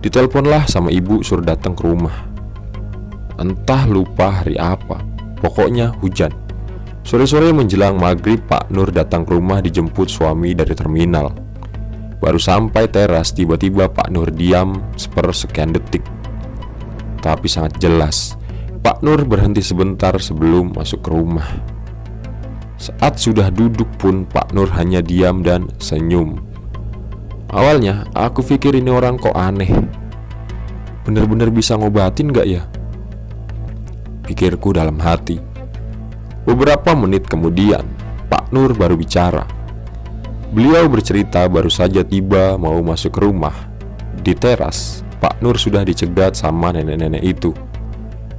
Diteleponlah 0.00 0.64
sama 0.64 0.88
ibu 0.88 1.20
suruh 1.20 1.44
datang 1.44 1.76
ke 1.76 1.84
rumah. 1.84 2.24
Entah 3.36 3.84
lupa 3.84 4.40
hari 4.40 4.56
apa, 4.56 5.04
pokoknya 5.44 5.92
hujan. 6.00 6.32
Sore-sore 7.10 7.50
menjelang 7.50 7.98
maghrib 7.98 8.38
Pak 8.46 8.70
Nur 8.70 8.94
datang 8.94 9.26
ke 9.26 9.34
rumah 9.34 9.58
dijemput 9.58 10.06
suami 10.06 10.54
dari 10.54 10.78
terminal. 10.78 11.34
Baru 12.22 12.38
sampai 12.38 12.86
teras 12.86 13.34
tiba-tiba 13.34 13.90
Pak 13.90 14.14
Nur 14.14 14.30
diam 14.30 14.78
sepersekian 14.94 15.74
detik. 15.74 16.06
Tapi 17.18 17.50
sangat 17.50 17.82
jelas 17.82 18.38
Pak 18.78 19.02
Nur 19.02 19.26
berhenti 19.26 19.58
sebentar 19.58 20.14
sebelum 20.22 20.70
masuk 20.70 21.02
ke 21.02 21.10
rumah. 21.10 21.50
Saat 22.78 23.18
sudah 23.18 23.50
duduk 23.50 23.90
pun 23.98 24.22
Pak 24.22 24.54
Nur 24.54 24.70
hanya 24.78 25.02
diam 25.02 25.42
dan 25.42 25.66
senyum. 25.82 26.38
Awalnya 27.50 28.06
aku 28.14 28.46
pikir 28.46 28.78
ini 28.78 28.86
orang 28.86 29.18
kok 29.18 29.34
aneh. 29.34 29.66
Bener-bener 31.02 31.50
bisa 31.50 31.74
ngobatin 31.74 32.30
gak 32.30 32.46
ya? 32.46 32.62
Pikirku 34.22 34.70
dalam 34.70 35.02
hati. 35.02 35.49
Beberapa 36.48 36.96
menit 36.96 37.28
kemudian, 37.28 37.84
Pak 38.32 38.48
Nur 38.48 38.72
baru 38.72 38.96
bicara. 38.96 39.44
Beliau 40.50 40.88
bercerita 40.88 41.44
baru 41.46 41.68
saja 41.68 42.00
tiba 42.02 42.56
mau 42.56 42.80
masuk 42.80 43.12
ke 43.14 43.20
rumah. 43.22 43.54
Di 44.20 44.32
teras, 44.32 45.04
Pak 45.20 45.44
Nur 45.44 45.60
sudah 45.60 45.84
dicegat 45.84 46.40
sama 46.40 46.72
nenek-nenek 46.72 47.22
itu. 47.22 47.52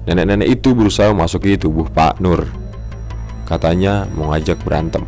Nenek-nenek 0.09 0.49
itu 0.49 0.73
berusaha 0.73 1.13
memasuki 1.13 1.61
tubuh 1.61 1.85
Pak 1.87 2.17
Nur. 2.17 2.49
Katanya 3.45 4.09
mau 4.17 4.33
ngajak 4.33 4.59
berantem. 4.65 5.05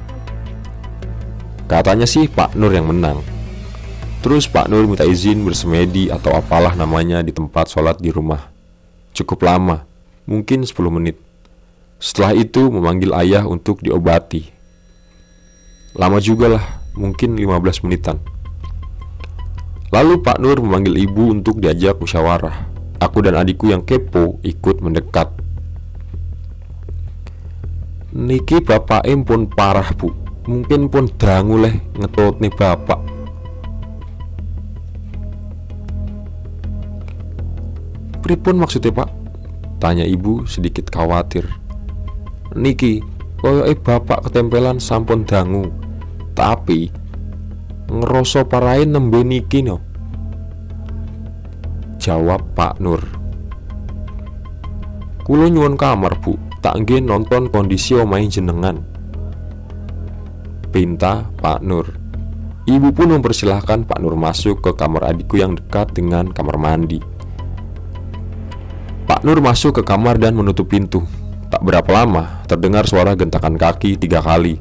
Katanya 1.65 2.05
sih 2.05 2.29
Pak 2.29 2.53
Nur 2.53 2.69
yang 2.69 2.85
menang. 2.85 3.25
Terus 4.21 4.45
Pak 4.45 4.69
Nur 4.69 4.85
minta 4.85 5.03
izin 5.03 5.41
bersemedi 5.41 6.13
atau 6.13 6.37
apalah 6.37 6.77
namanya 6.77 7.25
di 7.25 7.33
tempat 7.33 7.73
sholat 7.73 7.97
di 7.97 8.13
rumah. 8.13 8.53
Cukup 9.11 9.41
lama, 9.43 9.83
mungkin 10.29 10.63
10 10.63 10.93
menit. 10.93 11.32
Setelah 12.03 12.35
itu 12.35 12.67
memanggil 12.67 13.15
ayah 13.15 13.47
untuk 13.47 13.79
diobati. 13.79 14.43
Lama 15.95 16.19
juga 16.19 16.51
lah, 16.51 16.83
mungkin 16.99 17.39
15 17.39 17.79
menitan. 17.87 18.19
Lalu 19.87 20.19
Pak 20.19 20.35
Nur 20.43 20.59
memanggil 20.59 20.99
ibu 20.99 21.31
untuk 21.31 21.63
diajak 21.63 22.03
musyawarah. 22.03 22.67
Aku 22.99 23.23
dan 23.23 23.39
adikku 23.39 23.71
yang 23.71 23.87
kepo 23.87 24.35
ikut 24.43 24.83
mendekat. 24.83 25.31
Niki 28.11 28.59
bapak 28.59 29.07
pun 29.25 29.49
parah 29.49 29.89
bu 29.97 30.13
Mungkin 30.45 30.85
pun 30.85 31.09
dangu 31.17 31.57
leh 31.57 31.73
ngetut 31.97 32.37
nih 32.37 32.53
bapak 32.53 33.01
Pripun 38.21 38.61
maksudnya 38.61 38.93
pak? 38.93 39.09
Tanya 39.81 40.05
ibu 40.05 40.45
sedikit 40.45 40.93
khawatir 40.93 41.62
Niki, 42.53 43.01
koyo 43.41 43.65
eh 43.65 43.77
bapak 43.77 44.29
ketempelan 44.29 44.77
sampun 44.77 45.25
dangu. 45.25 45.69
Tapi 46.33 47.03
Ngeroso 47.93 48.47
parain 48.49 48.89
nembe 48.89 49.21
niki 49.21 49.61
no? 49.61 49.77
Jawab 52.01 52.55
Pak 52.57 52.81
Nur. 52.81 53.05
Kulo 55.21 55.45
nyuwun 55.45 55.77
kamar 55.77 56.17
bu. 56.17 56.33
Tak 56.63 56.79
nggih 56.79 57.03
nonton 57.03 57.53
kondisi 57.53 57.93
omahe 57.93 58.25
jenengan. 58.25 58.81
Pinta 60.73 61.27
Pak 61.37 61.61
Nur. 61.61 61.85
Ibu 62.65 62.95
pun 62.95 63.19
mempersilahkan 63.19 63.85
Pak 63.85 63.99
Nur 64.01 64.15
masuk 64.15 64.63
ke 64.63 64.71
kamar 64.73 65.13
adikku 65.13 65.37
yang 65.37 65.53
dekat 65.59 65.93
dengan 65.93 66.33
kamar 66.33 66.57
mandi. 66.57 66.97
Pak 69.05 69.21
Nur 69.21 69.43
masuk 69.43 69.77
ke 69.77 69.83
kamar 69.85 70.17
dan 70.17 70.33
menutup 70.33 70.71
pintu. 70.71 71.05
Tak 71.53 71.61
berapa 71.61 71.85
lama, 71.85 72.41
terdengar 72.49 72.89
suara 72.89 73.13
gentakan 73.13 73.61
kaki 73.61 74.01
tiga 74.01 74.25
kali. 74.25 74.57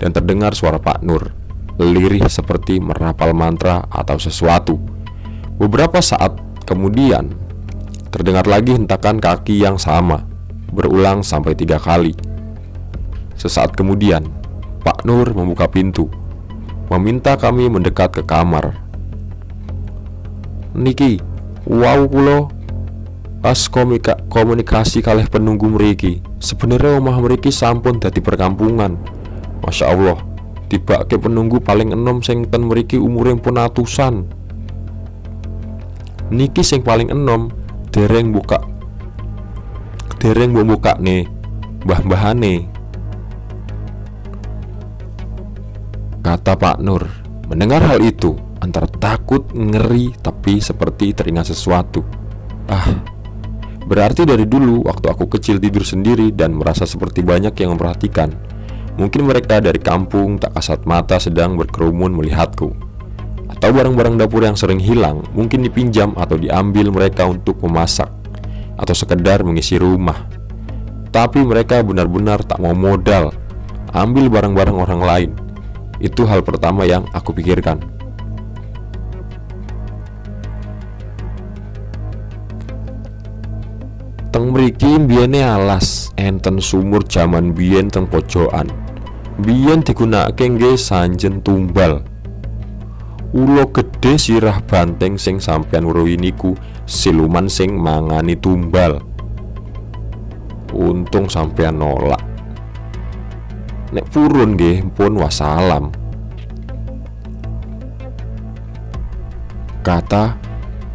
Dan 0.00 0.16
terdengar 0.16 0.56
suara 0.56 0.80
Pak 0.80 1.04
Nur, 1.04 1.36
lirih 1.76 2.24
seperti 2.32 2.80
merapal 2.80 3.36
mantra 3.36 3.84
atau 3.92 4.16
sesuatu. 4.16 4.80
Beberapa 5.60 6.00
saat 6.00 6.32
kemudian, 6.64 7.28
terdengar 8.08 8.48
lagi 8.48 8.72
hentakan 8.72 9.20
kaki 9.20 9.60
yang 9.60 9.76
sama, 9.76 10.24
berulang 10.72 11.20
sampai 11.20 11.52
tiga 11.52 11.76
kali. 11.76 12.16
Sesaat 13.36 13.76
kemudian, 13.76 14.24
Pak 14.80 15.04
Nur 15.04 15.28
membuka 15.36 15.68
pintu, 15.68 16.08
meminta 16.88 17.36
kami 17.36 17.68
mendekat 17.68 18.16
ke 18.16 18.24
kamar. 18.24 18.80
Niki, 20.72 21.20
wow 21.68 22.08
kulo 22.08 22.48
Pas 23.38 23.70
komika, 23.70 24.18
komunikasi 24.26 24.98
kalih 24.98 25.30
penunggu 25.30 25.70
meriki 25.70 26.18
Sebenarnya 26.42 26.98
omah 26.98 27.22
meriki 27.22 27.54
sampun 27.54 28.02
dadi 28.02 28.18
perkampungan. 28.18 28.98
Masya 29.62 29.86
Allah 29.90 30.18
tiba 30.68 31.00
ke 31.08 31.16
penunggu 31.16 31.62
paling 31.64 31.96
enom 31.96 32.20
sing 32.20 32.44
ten 32.50 32.66
meriki 32.66 32.98
umure 32.98 33.32
pun 33.38 33.56
atusan. 33.56 34.26
Niki 36.28 36.60
sing 36.60 36.84
paling 36.84 37.08
enom 37.08 37.48
dereng 37.88 38.34
buka 38.34 38.60
dereng 40.18 40.50
buka 40.52 40.98
nih 40.98 41.24
mbah-mbahane. 41.86 42.66
Kata 46.18 46.58
Pak 46.58 46.82
Nur 46.84 47.08
Mendengar 47.48 47.80
hal 47.80 48.04
itu 48.04 48.36
Antara 48.58 48.90
takut, 48.90 49.54
ngeri, 49.54 50.18
tapi 50.18 50.58
seperti 50.58 51.14
teringat 51.14 51.54
sesuatu. 51.54 52.02
Ah, 52.66 52.90
Berarti 53.88 54.28
dari 54.28 54.44
dulu 54.44 54.84
waktu 54.84 55.08
aku 55.08 55.32
kecil 55.32 55.56
tidur 55.56 55.80
sendiri 55.80 56.28
dan 56.28 56.52
merasa 56.52 56.84
seperti 56.84 57.24
banyak 57.24 57.56
yang 57.56 57.72
memperhatikan. 57.72 58.28
Mungkin 59.00 59.24
mereka 59.24 59.64
dari 59.64 59.80
kampung 59.80 60.36
tak 60.36 60.60
kasat 60.60 60.84
mata 60.84 61.16
sedang 61.16 61.56
berkerumun 61.56 62.12
melihatku. 62.12 62.68
Atau 63.48 63.72
barang-barang 63.72 64.20
dapur 64.20 64.44
yang 64.44 64.60
sering 64.60 64.76
hilang 64.76 65.24
mungkin 65.32 65.64
dipinjam 65.64 66.12
atau 66.20 66.36
diambil 66.36 66.92
mereka 66.92 67.24
untuk 67.24 67.64
memasak 67.64 68.12
Atau 68.76 68.92
sekedar 68.92 69.40
mengisi 69.40 69.80
rumah. 69.80 70.28
Tapi 71.08 71.40
mereka 71.40 71.80
benar-benar 71.80 72.44
tak 72.44 72.60
mau 72.60 72.76
modal 72.76 73.32
Ambil 73.96 74.28
barang-barang 74.28 74.76
orang 74.76 75.00
lain. 75.00 75.30
Itu 75.96 76.28
hal 76.28 76.44
pertama 76.44 76.84
yang 76.84 77.08
aku 77.16 77.32
pikirkan 77.32 77.97
Teng 84.38 84.54
mriki 84.54 85.02
biyene 85.02 85.42
alas 85.42 86.14
enten 86.14 86.62
sumur 86.62 87.02
jaman 87.02 87.58
biyen 87.58 87.90
teng 87.90 88.06
pojokan. 88.06 88.70
Biyen 89.42 89.82
digunakake 89.82 90.46
nggih 90.54 90.78
sanjen 90.78 91.42
tumbal. 91.42 92.06
Ulo 93.34 93.66
gede 93.74 94.14
sirah 94.14 94.62
banteng 94.62 95.18
sing 95.18 95.42
sampean 95.42 95.90
weruhi 95.90 96.14
niku 96.14 96.54
siluman 96.86 97.50
sing 97.50 97.74
mangani 97.82 98.38
tumbal. 98.38 99.02
Untung 100.70 101.26
sampean 101.26 101.82
nolak. 101.82 102.22
Nek 103.90 104.06
purun 104.06 104.54
nggih 104.54 104.86
pun 104.94 105.18
wassalam. 105.18 105.90
Kata 109.82 110.38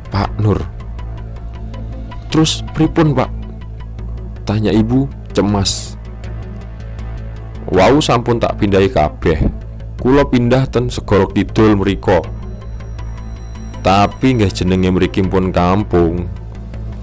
Pak 0.08 0.32
Nur 0.40 0.73
Terus 2.34 2.66
pripun 2.74 3.14
pak? 3.14 3.30
Tanya 4.42 4.74
ibu 4.74 5.06
cemas. 5.38 5.94
Wau 7.70 8.02
sampun 8.02 8.42
tak 8.42 8.58
pindahi 8.58 8.90
kabeh. 8.90 9.38
Kulo 10.02 10.26
pindah 10.26 10.66
ten 10.66 10.90
segorok 10.92 11.32
kidul 11.32 11.80
meriko 11.80 12.26
Tapi 13.86 14.36
nggak 14.36 14.52
jenenge 14.52 14.92
mriki 14.92 15.24
pun 15.24 15.48
kampung 15.48 16.28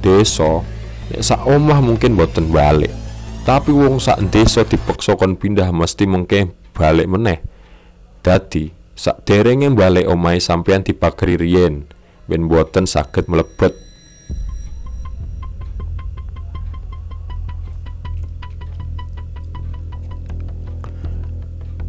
Deso 0.04 0.66
Nek 1.08 1.22
sak 1.22 1.42
omah 1.46 1.78
mungkin 1.82 2.14
boten 2.18 2.50
balik. 2.50 2.90
Tapi 3.42 3.74
wong 3.74 3.98
sak 3.98 4.30
desa 4.30 4.62
dipeksa 4.62 5.18
kon 5.18 5.34
pindah 5.34 5.70
mesti 5.74 6.06
mengke 6.06 6.54
balik 6.70 7.10
meneh. 7.10 7.42
Dadi 8.22 8.70
sak 8.94 9.26
derenge 9.26 9.70
balik 9.74 10.06
omai 10.06 10.38
sampean 10.38 10.86
dipageri 10.86 11.34
riyen 11.34 11.86
ben 12.30 12.46
boten 12.46 12.86
saged 12.86 13.26
mlebet 13.26 13.89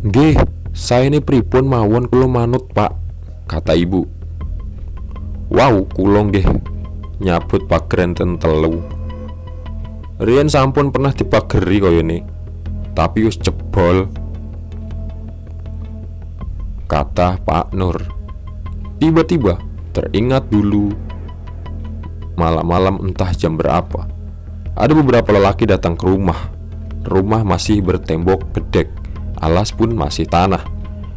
Nggih, 0.02 0.34
saya 0.74 1.14
ini 1.14 1.22
pripun 1.22 1.70
mawon 1.70 2.10
kulo 2.10 2.26
manut, 2.26 2.66
Pak, 2.74 2.90
kata 3.46 3.78
ibu. 3.78 4.02
Wow, 5.54 5.86
kulo 5.94 6.26
nggih 6.26 6.42
nyabut 7.22 7.70
pageren 7.70 8.18
ten 8.18 8.42
telu. 8.42 8.82
Rian 10.18 10.50
sampun 10.50 10.90
pernah 10.90 11.14
dipageri 11.14 11.78
kaya 11.78 12.02
ini, 12.02 12.18
tapi 12.98 13.30
us 13.30 13.38
jebol. 13.38 14.10
Kata 16.90 17.38
Pak 17.38 17.78
Nur. 17.78 18.02
Tiba-tiba 18.98 19.62
teringat 19.94 20.50
dulu 20.50 20.90
malam-malam 22.42 23.06
entah 23.06 23.30
jam 23.38 23.54
berapa. 23.54 24.10
Ada 24.74 24.98
beberapa 24.98 25.30
lelaki 25.30 25.70
datang 25.70 25.94
ke 25.94 26.10
rumah. 26.10 26.50
Rumah 27.06 27.46
masih 27.46 27.86
bertembok 27.86 28.50
gedek 28.58 29.01
alas 29.42 29.74
pun 29.74 29.92
masih 29.92 30.30
tanah. 30.30 30.62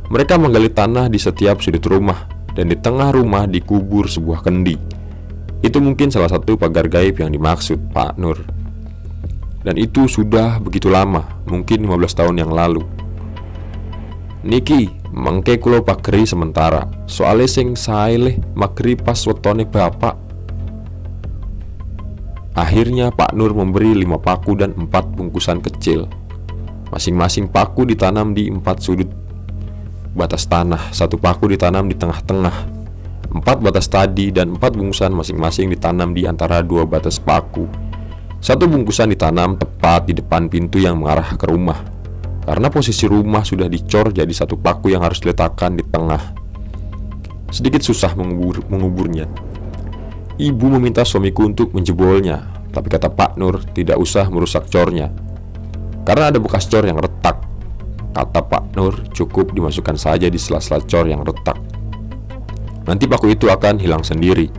Mereka 0.08 0.40
menggali 0.40 0.72
tanah 0.72 1.12
di 1.12 1.20
setiap 1.20 1.60
sudut 1.60 1.84
rumah, 1.84 2.24
dan 2.56 2.72
di 2.72 2.76
tengah 2.80 3.12
rumah 3.12 3.44
dikubur 3.44 4.08
sebuah 4.08 4.42
kendi. 4.42 4.80
Itu 5.60 5.80
mungkin 5.80 6.08
salah 6.08 6.32
satu 6.32 6.56
pagar 6.56 6.88
gaib 6.88 7.20
yang 7.20 7.32
dimaksud 7.32 7.92
Pak 7.92 8.16
Nur. 8.16 8.40
Dan 9.64 9.80
itu 9.80 10.04
sudah 10.04 10.60
begitu 10.60 10.92
lama, 10.92 11.24
mungkin 11.48 11.88
15 11.88 12.20
tahun 12.20 12.36
yang 12.36 12.52
lalu. 12.52 12.84
Niki, 14.44 14.92
mengke 15.08 15.56
kulo 15.56 15.80
sementara, 16.28 16.84
soalnya 17.08 17.48
sing 17.48 17.72
saileh 17.72 18.36
magri 18.52 18.92
pas 18.92 19.16
wetone 19.24 19.64
bapak. 19.64 20.20
Akhirnya 22.54 23.08
Pak 23.08 23.32
Nur 23.32 23.56
memberi 23.56 23.96
lima 23.96 24.20
paku 24.20 24.54
dan 24.54 24.76
empat 24.76 25.16
bungkusan 25.16 25.64
kecil 25.64 26.06
Masing-masing 26.92 27.48
paku 27.48 27.88
ditanam 27.88 28.36
di 28.36 28.52
empat 28.52 28.84
sudut. 28.84 29.08
Batas 30.14 30.46
tanah 30.46 30.92
Satu 30.92 31.16
paku 31.16 31.48
ditanam 31.48 31.88
di 31.88 31.96
tengah-tengah. 31.96 32.56
Empat 33.34 33.58
batas 33.58 33.90
tadi 33.90 34.30
dan 34.30 34.54
empat 34.54 34.76
bungkusan 34.76 35.10
masing-masing 35.10 35.72
ditanam 35.72 36.12
di 36.12 36.28
antara 36.28 36.60
dua 36.60 36.84
batas 36.86 37.16
paku. 37.18 37.66
Satu 38.38 38.68
bungkusan 38.68 39.10
ditanam 39.10 39.56
tepat 39.56 40.06
di 40.06 40.14
depan 40.14 40.46
pintu 40.52 40.78
yang 40.78 41.00
mengarah 41.00 41.34
ke 41.34 41.48
rumah. 41.48 41.80
Karena 42.44 42.68
posisi 42.68 43.08
rumah 43.08 43.40
sudah 43.40 43.66
dicor 43.66 44.12
jadi 44.12 44.28
satu 44.28 44.60
paku 44.60 44.92
yang 44.92 45.00
harus 45.00 45.18
diletakkan 45.18 45.74
di 45.74 45.82
tengah. 45.82 46.20
Sedikit 47.48 47.80
susah 47.80 48.12
mengubur, 48.12 48.60
menguburnya. 48.68 49.26
Ibu 50.34 50.66
meminta 50.66 51.06
suamiku 51.06 51.46
untuk 51.46 51.70
menjebolnya 51.70 52.42
Tapi 52.74 52.90
kata 52.90 53.06
Pak 53.06 53.38
Nur 53.38 53.62
tidak 53.70 54.02
usah 54.02 54.26
merusak 54.26 54.66
cornya 54.66 55.14
karena 56.04 56.28
ada 56.28 56.38
bekas 56.38 56.68
cor 56.68 56.84
yang 56.84 57.00
retak. 57.00 57.40
Kata 58.14 58.40
Pak 58.46 58.78
Nur, 58.78 58.94
cukup 59.10 59.50
dimasukkan 59.50 59.98
saja 59.98 60.30
di 60.30 60.38
sela-sela 60.38 60.84
cor 60.84 61.08
yang 61.08 61.24
retak. 61.24 61.58
Nanti 62.84 63.08
paku 63.08 63.32
itu 63.32 63.50
akan 63.50 63.80
hilang 63.80 64.04
sendiri. 64.04 64.52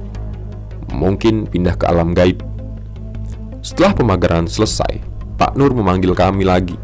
Mungkin 0.92 1.48
pindah 1.48 1.78
ke 1.78 1.86
alam 1.88 2.12
gaib. 2.12 2.42
Setelah 3.64 3.96
pemagaran 3.96 4.50
selesai, 4.50 5.00
Pak 5.40 5.56
Nur 5.56 5.72
memanggil 5.72 6.12
kami 6.12 6.44
lagi. 6.44 6.76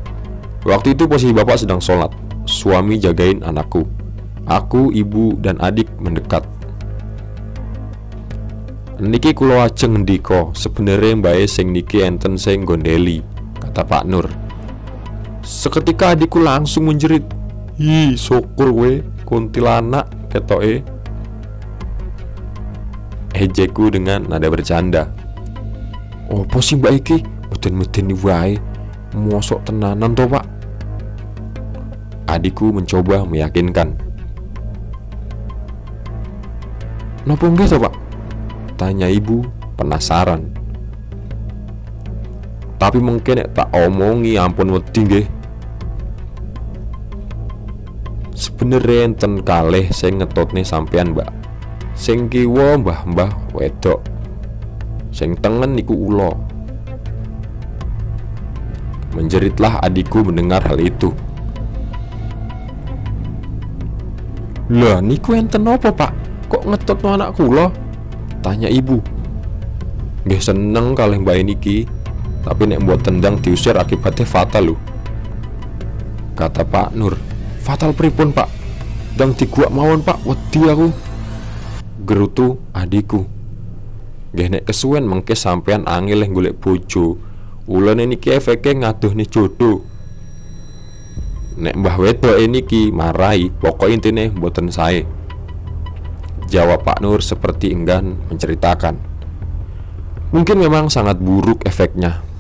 Waktu 0.62 0.94
itu 0.94 1.10
posisi 1.10 1.34
bapak 1.34 1.66
sedang 1.66 1.82
sholat 1.82 2.14
Suami 2.46 3.02
jagain 3.02 3.42
anakku 3.42 3.82
Aku, 4.46 4.94
ibu, 4.94 5.34
dan 5.42 5.58
adik 5.58 5.90
mendekat 5.98 6.46
Niki 9.02 9.34
kulo 9.34 9.58
ajeng 9.58 10.06
ndiko 10.06 10.54
sebenarnya 10.54 11.18
mbak 11.18 11.50
sing 11.50 11.74
niki 11.74 12.06
enten 12.06 12.38
sing 12.38 12.62
gondeli 12.62 13.26
kata 13.58 13.82
Pak 13.82 14.04
Nur. 14.06 14.30
Seketika 15.42 16.14
adikku 16.14 16.38
langsung 16.38 16.86
menjerit. 16.86 17.26
Hi, 17.82 18.14
syukur 18.14 18.70
we 18.70 19.02
kuntilanak 19.26 20.06
ketoke. 20.30 20.86
Ejeku 23.34 23.90
dengan 23.90 24.30
nada 24.30 24.46
bercanda. 24.54 25.10
Opo 26.30 26.62
sih 26.62 26.78
mbak 26.78 26.94
iki? 27.02 27.18
Meden-meden 27.50 28.14
wae. 28.22 28.62
Mosok 29.18 29.66
tenanan 29.66 30.14
toh 30.14 30.30
pak? 30.30 30.46
Adikku 32.30 32.70
mencoba 32.70 33.26
meyakinkan. 33.26 33.98
Nopo 37.26 37.50
nggih 37.50 37.66
toh 37.66 37.82
pak? 37.82 37.94
Tanya 38.78 39.10
ibu 39.10 39.42
penasaran 39.74 40.61
Tapi 42.82 42.98
mungkin 42.98 43.46
tak 43.54 43.70
omongi 43.78 44.42
ampun 44.42 44.74
wedi 44.74 45.06
nggih. 45.06 45.28
Sebenernya 48.34 49.06
enten 49.06 49.46
kalih 49.46 49.86
sing 49.94 50.18
ngetotne 50.18 50.66
sampean 50.66 51.14
mbak. 51.14 51.30
Sing 51.94 52.26
kiwa 52.26 52.82
mbah-mbah 52.82 53.54
wedok. 53.54 54.02
Sing 55.14 55.38
tengen 55.38 55.78
niku 55.78 55.94
ulo 55.94 56.34
Menjeritlah 59.14 59.78
adikku 59.86 60.26
mendengar 60.26 60.66
hal 60.66 60.82
itu. 60.82 61.14
Lah 64.74 65.06
niku 65.06 65.38
enten 65.38 65.70
apa 65.70 65.94
pak? 65.94 66.18
Kok 66.50 66.66
ngetot 66.66 66.98
anak 67.06 67.38
kula? 67.38 67.70
Tanya 68.42 68.74
ibu. 68.74 68.98
Gak 70.26 70.42
seneng 70.42 70.98
kalih 70.98 71.22
mbak 71.22 71.46
niki 71.46 72.01
Tapi 72.42 72.64
nek 72.66 72.82
buat 72.82 73.06
tendang 73.06 73.38
diusir 73.38 73.78
akibatnya 73.78 74.26
fatal 74.26 74.74
lu 74.74 74.76
Kata 76.34 76.66
Pak 76.66 76.98
Nur 76.98 77.14
Fatal 77.62 77.94
pripun 77.94 78.34
pak? 78.34 78.50
Dang 79.14 79.38
diguak 79.38 79.70
mawon 79.70 80.02
pak? 80.02 80.18
Wedi 80.26 80.66
aku. 80.66 80.90
Gerutu 82.02 82.58
adikku 82.74 83.30
Gak 84.34 84.48
nek 84.48 84.64
kesuwen 84.66 85.06
mengke 85.06 85.38
sampean 85.38 85.84
angin 85.86 86.24
yang 86.24 86.32
golek 86.32 86.58
bojo. 86.58 87.20
Ulan 87.68 88.02
niki 88.02 88.32
efeknya 88.32 88.90
ngaduh 88.90 89.12
nih 89.14 89.28
jodoh. 89.28 89.84
Nek 91.62 91.76
mbah 91.78 92.00
wedok 92.00 92.40
ini 92.40 92.64
ki 92.64 92.96
marai 92.96 93.52
Pokok 93.52 93.92
intinya 93.92 94.24
buatan 94.32 94.72
saya 94.72 95.04
Jawab 96.48 96.88
Pak 96.88 97.04
Nur 97.04 97.20
seperti 97.20 97.76
enggan 97.76 98.18
menceritakan. 98.32 98.96
Mungkin 100.32 100.58
memang 100.64 100.88
sangat 100.88 101.20
buruk 101.20 101.68
efeknya 101.68 102.31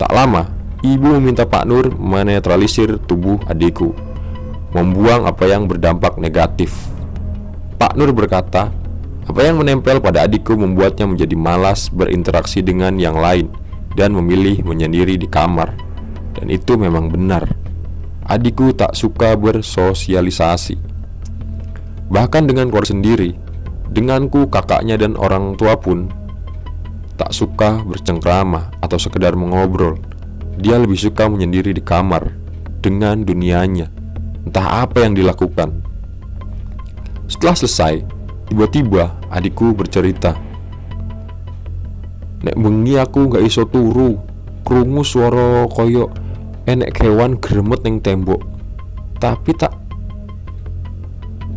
Tak 0.00 0.16
lama, 0.16 0.48
ibu 0.80 1.12
meminta 1.20 1.44
Pak 1.44 1.68
Nur 1.68 1.92
menetralisir 1.92 2.96
tubuh 3.04 3.36
adikku 3.44 3.92
Membuang 4.72 5.28
apa 5.28 5.44
yang 5.44 5.68
berdampak 5.68 6.16
negatif. 6.16 6.72
Pak 7.76 8.00
Nur 8.00 8.16
berkata 8.16 8.72
Apa 9.28 9.44
yang 9.44 9.60
menempel 9.60 10.00
pada 10.00 10.24
adikku 10.24 10.56
membuatnya 10.56 11.04
menjadi 11.04 11.36
malas 11.36 11.92
berinteraksi 11.92 12.64
dengan 12.64 12.96
yang 12.96 13.20
lain 13.20 13.52
Dan 13.92 14.16
memilih 14.16 14.64
menyendiri 14.64 15.20
di 15.20 15.28
kamar. 15.28 15.76
Dan 16.32 16.48
itu 16.48 16.80
memang 16.80 17.12
benar. 17.12 17.44
Adikku 18.24 18.72
tak 18.72 18.96
suka 18.96 19.36
bersosialisasi. 19.36 20.80
Bahkan 22.08 22.48
dengan 22.48 22.72
keluarga 22.72 22.96
sendiri 22.96 23.36
Denganku, 23.92 24.48
kakaknya 24.48 24.96
dan 24.96 25.12
orang 25.20 25.60
tua 25.60 25.76
pun 25.76 26.08
Tak 27.20 27.36
suka 27.36 27.84
bercengkrama 27.84 28.72
atau 28.80 28.96
sekedar 28.96 29.36
mengobrol. 29.36 30.00
Dia 30.56 30.80
lebih 30.80 30.96
suka 30.96 31.28
menyendiri 31.28 31.76
di 31.76 31.84
kamar 31.84 32.32
Dengan 32.80 33.20
dunianya. 33.20 33.92
Entah 34.48 34.88
apa 34.88 35.04
yang 35.04 35.12
dilakukan. 35.12 35.84
Setelah 37.28 37.60
selesai 37.60 37.94
Tiba-tiba 38.48 39.20
adikku 39.28 39.76
bercerita 39.76 40.32
Nek 42.40 42.56
bengi 42.56 42.96
aku 42.96 43.36
gak 43.36 43.44
iso 43.44 43.68
turu. 43.68 44.16
Krungu 44.64 45.04
suara 45.04 45.68
koyo 45.68 46.08
Enek 46.64 47.04
kewan 47.04 47.36
gremet 47.36 47.84
neng 47.84 48.00
tembok. 48.00 48.40
Tapi 49.20 49.52
tak 49.60 49.76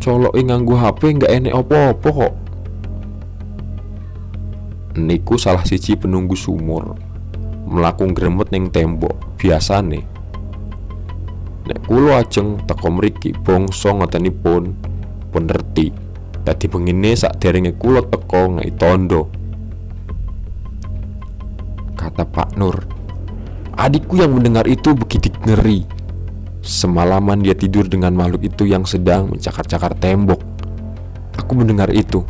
Colok 0.04 0.36
nganggu 0.36 0.76
HP 0.76 1.16
nggak 1.16 1.32
enek 1.32 1.56
opo-opo 1.56 2.10
kok 2.12 2.43
Niku 4.94 5.42
salah 5.42 5.66
siji 5.66 5.98
penunggu 5.98 6.38
sumur. 6.38 6.94
Melakung 7.66 8.14
gremet 8.14 8.54
neng 8.54 8.70
tembok 8.70 9.40
Biasa 9.42 9.82
nih 9.82 10.06
Nek 11.64 11.80
kulo 11.88 12.14
ajeng 12.14 12.62
teko 12.68 12.92
mriki 12.92 13.32
bangsa 13.34 13.96
ngotenipun 13.96 14.76
penerti. 15.34 15.90
Dadi 16.44 16.68
bengine 16.68 17.16
sak 17.16 17.40
derenge 17.40 17.74
kulo 17.80 18.04
teko 18.06 18.60
ngai 18.60 18.70
tondo. 18.76 19.32
Kata 21.98 22.28
Pak 22.28 22.60
Nur 22.60 22.78
Adikku 23.74 24.22
yang 24.22 24.38
mendengar 24.38 24.70
itu 24.70 24.94
begitu 24.94 25.34
ngeri. 25.48 25.88
Semalaman 26.62 27.42
dia 27.42 27.58
tidur 27.58 27.90
dengan 27.90 28.14
makhluk 28.14 28.46
itu 28.46 28.70
yang 28.70 28.86
sedang 28.86 29.34
mencakar-cakar 29.34 29.98
tembok. 29.98 30.44
Aku 31.40 31.58
mendengar 31.58 31.90
itu 31.90 32.22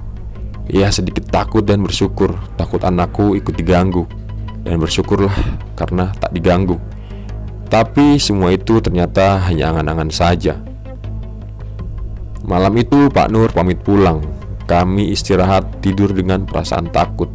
Ya 0.72 0.88
sedikit 0.92 1.28
takut 1.28 1.64
dan 1.64 1.84
bersyukur. 1.84 2.36
Takut 2.56 2.80
anakku 2.84 3.36
ikut 3.36 3.56
diganggu. 3.56 4.08
Dan 4.64 4.80
bersyukurlah 4.80 5.34
karena 5.76 6.16
tak 6.16 6.32
diganggu. 6.32 6.80
Tapi 7.68 8.22
semua 8.22 8.54
itu 8.54 8.80
ternyata 8.80 9.44
hanya 9.50 9.76
angan-angan 9.76 10.12
saja. 10.14 10.56
Malam 12.48 12.76
itu 12.80 13.12
Pak 13.12 13.28
Nur 13.32 13.52
pamit 13.52 13.82
pulang. 13.84 14.24
Kami 14.64 15.12
istirahat 15.12 15.84
tidur 15.84 16.16
dengan 16.16 16.48
perasaan 16.48 16.88
takut. 16.92 17.28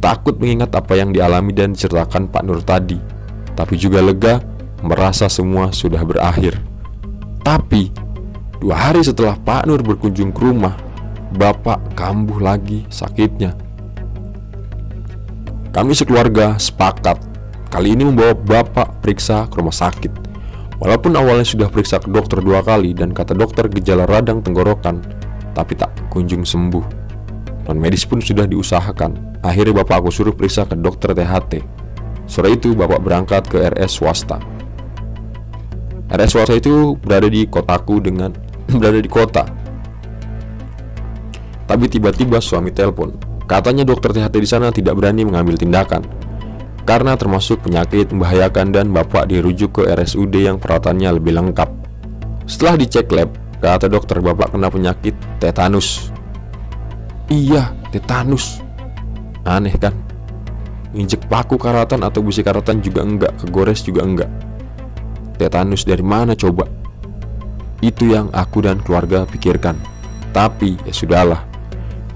Takut 0.00 0.40
mengingat 0.40 0.72
apa 0.72 0.96
yang 0.96 1.12
dialami 1.12 1.52
dan 1.52 1.76
diceritakan 1.76 2.32
Pak 2.32 2.42
Nur 2.46 2.64
tadi. 2.64 2.96
Tapi 3.52 3.74
juga 3.76 4.00
lega 4.00 4.40
merasa 4.80 5.28
semua 5.28 5.72
sudah 5.72 6.00
berakhir. 6.04 6.56
Tapi 7.44 8.06
Dua 8.56 8.72
hari 8.72 9.04
setelah 9.04 9.36
Pak 9.36 9.68
Nur 9.68 9.84
berkunjung 9.84 10.32
ke 10.32 10.40
rumah 10.40 10.85
Bapak 11.36 11.92
kambuh 11.92 12.40
lagi 12.40 12.88
sakitnya. 12.88 13.52
Kami 15.68 15.92
sekeluarga 15.92 16.56
sepakat 16.56 17.20
kali 17.68 17.92
ini 17.92 18.08
membawa 18.08 18.32
Bapak 18.32 19.04
periksa 19.04 19.44
ke 19.44 19.60
rumah 19.60 19.76
sakit. 19.76 20.08
Walaupun 20.80 21.12
awalnya 21.12 21.44
sudah 21.44 21.68
periksa 21.68 22.00
ke 22.00 22.08
dokter 22.08 22.40
dua 22.40 22.64
kali 22.64 22.96
dan 22.96 23.12
kata 23.12 23.36
dokter 23.36 23.68
gejala 23.68 24.08
radang 24.08 24.40
tenggorokan, 24.40 25.04
tapi 25.52 25.76
tak 25.76 25.92
kunjung 26.08 26.48
sembuh. 26.48 26.84
Non 27.68 27.76
medis 27.76 28.08
pun 28.08 28.24
sudah 28.24 28.48
diusahakan. 28.48 29.44
Akhirnya 29.44 29.84
Bapak 29.84 30.08
aku 30.08 30.08
suruh 30.08 30.32
periksa 30.32 30.64
ke 30.64 30.72
dokter 30.72 31.12
THT. 31.12 31.60
Sore 32.24 32.56
itu 32.56 32.72
Bapak 32.72 33.04
berangkat 33.04 33.44
ke 33.44 33.60
RS 33.76 34.00
swasta. 34.00 34.40
RS 36.08 36.32
swasta 36.32 36.56
itu 36.56 36.96
berada 36.96 37.28
di 37.28 37.44
kotaku 37.44 38.00
dengan 38.00 38.32
berada 38.80 39.04
di 39.04 39.10
kota 39.12 39.55
tapi 41.66 41.90
tiba-tiba 41.90 42.38
suami 42.40 42.70
telepon. 42.72 43.14
Katanya 43.46 43.86
dokter 43.86 44.10
THT 44.10 44.34
di 44.42 44.48
sana 44.48 44.74
tidak 44.74 44.98
berani 44.98 45.22
mengambil 45.22 45.54
tindakan 45.54 46.02
karena 46.86 47.18
termasuk 47.18 47.66
penyakit 47.66 48.14
membahayakan 48.14 48.70
dan 48.70 48.86
bapak 48.94 49.26
dirujuk 49.26 49.82
ke 49.82 49.90
RSUD 49.90 50.46
yang 50.46 50.62
perawatannya 50.62 51.18
lebih 51.18 51.34
lengkap. 51.34 51.66
Setelah 52.46 52.78
dicek 52.78 53.10
lab, 53.10 53.34
kata 53.58 53.90
dokter 53.90 54.22
bapak 54.22 54.54
kena 54.54 54.70
penyakit 54.70 55.18
tetanus. 55.42 56.14
Iya, 57.26 57.74
tetanus. 57.90 58.62
Aneh 59.42 59.74
kan? 59.74 59.94
Injek 60.94 61.26
paku 61.26 61.58
karatan 61.58 62.06
atau 62.06 62.22
busi 62.22 62.46
karatan 62.46 62.78
juga 62.78 63.02
enggak, 63.02 63.34
kegores 63.42 63.82
juga 63.82 64.06
enggak. 64.06 64.30
Tetanus 65.36 65.82
dari 65.82 66.06
mana 66.06 66.38
coba? 66.38 66.70
Itu 67.82 68.14
yang 68.14 68.30
aku 68.30 68.62
dan 68.62 68.78
keluarga 68.80 69.26
pikirkan. 69.26 69.76
Tapi 70.30 70.78
ya 70.86 70.94
sudahlah, 70.94 71.42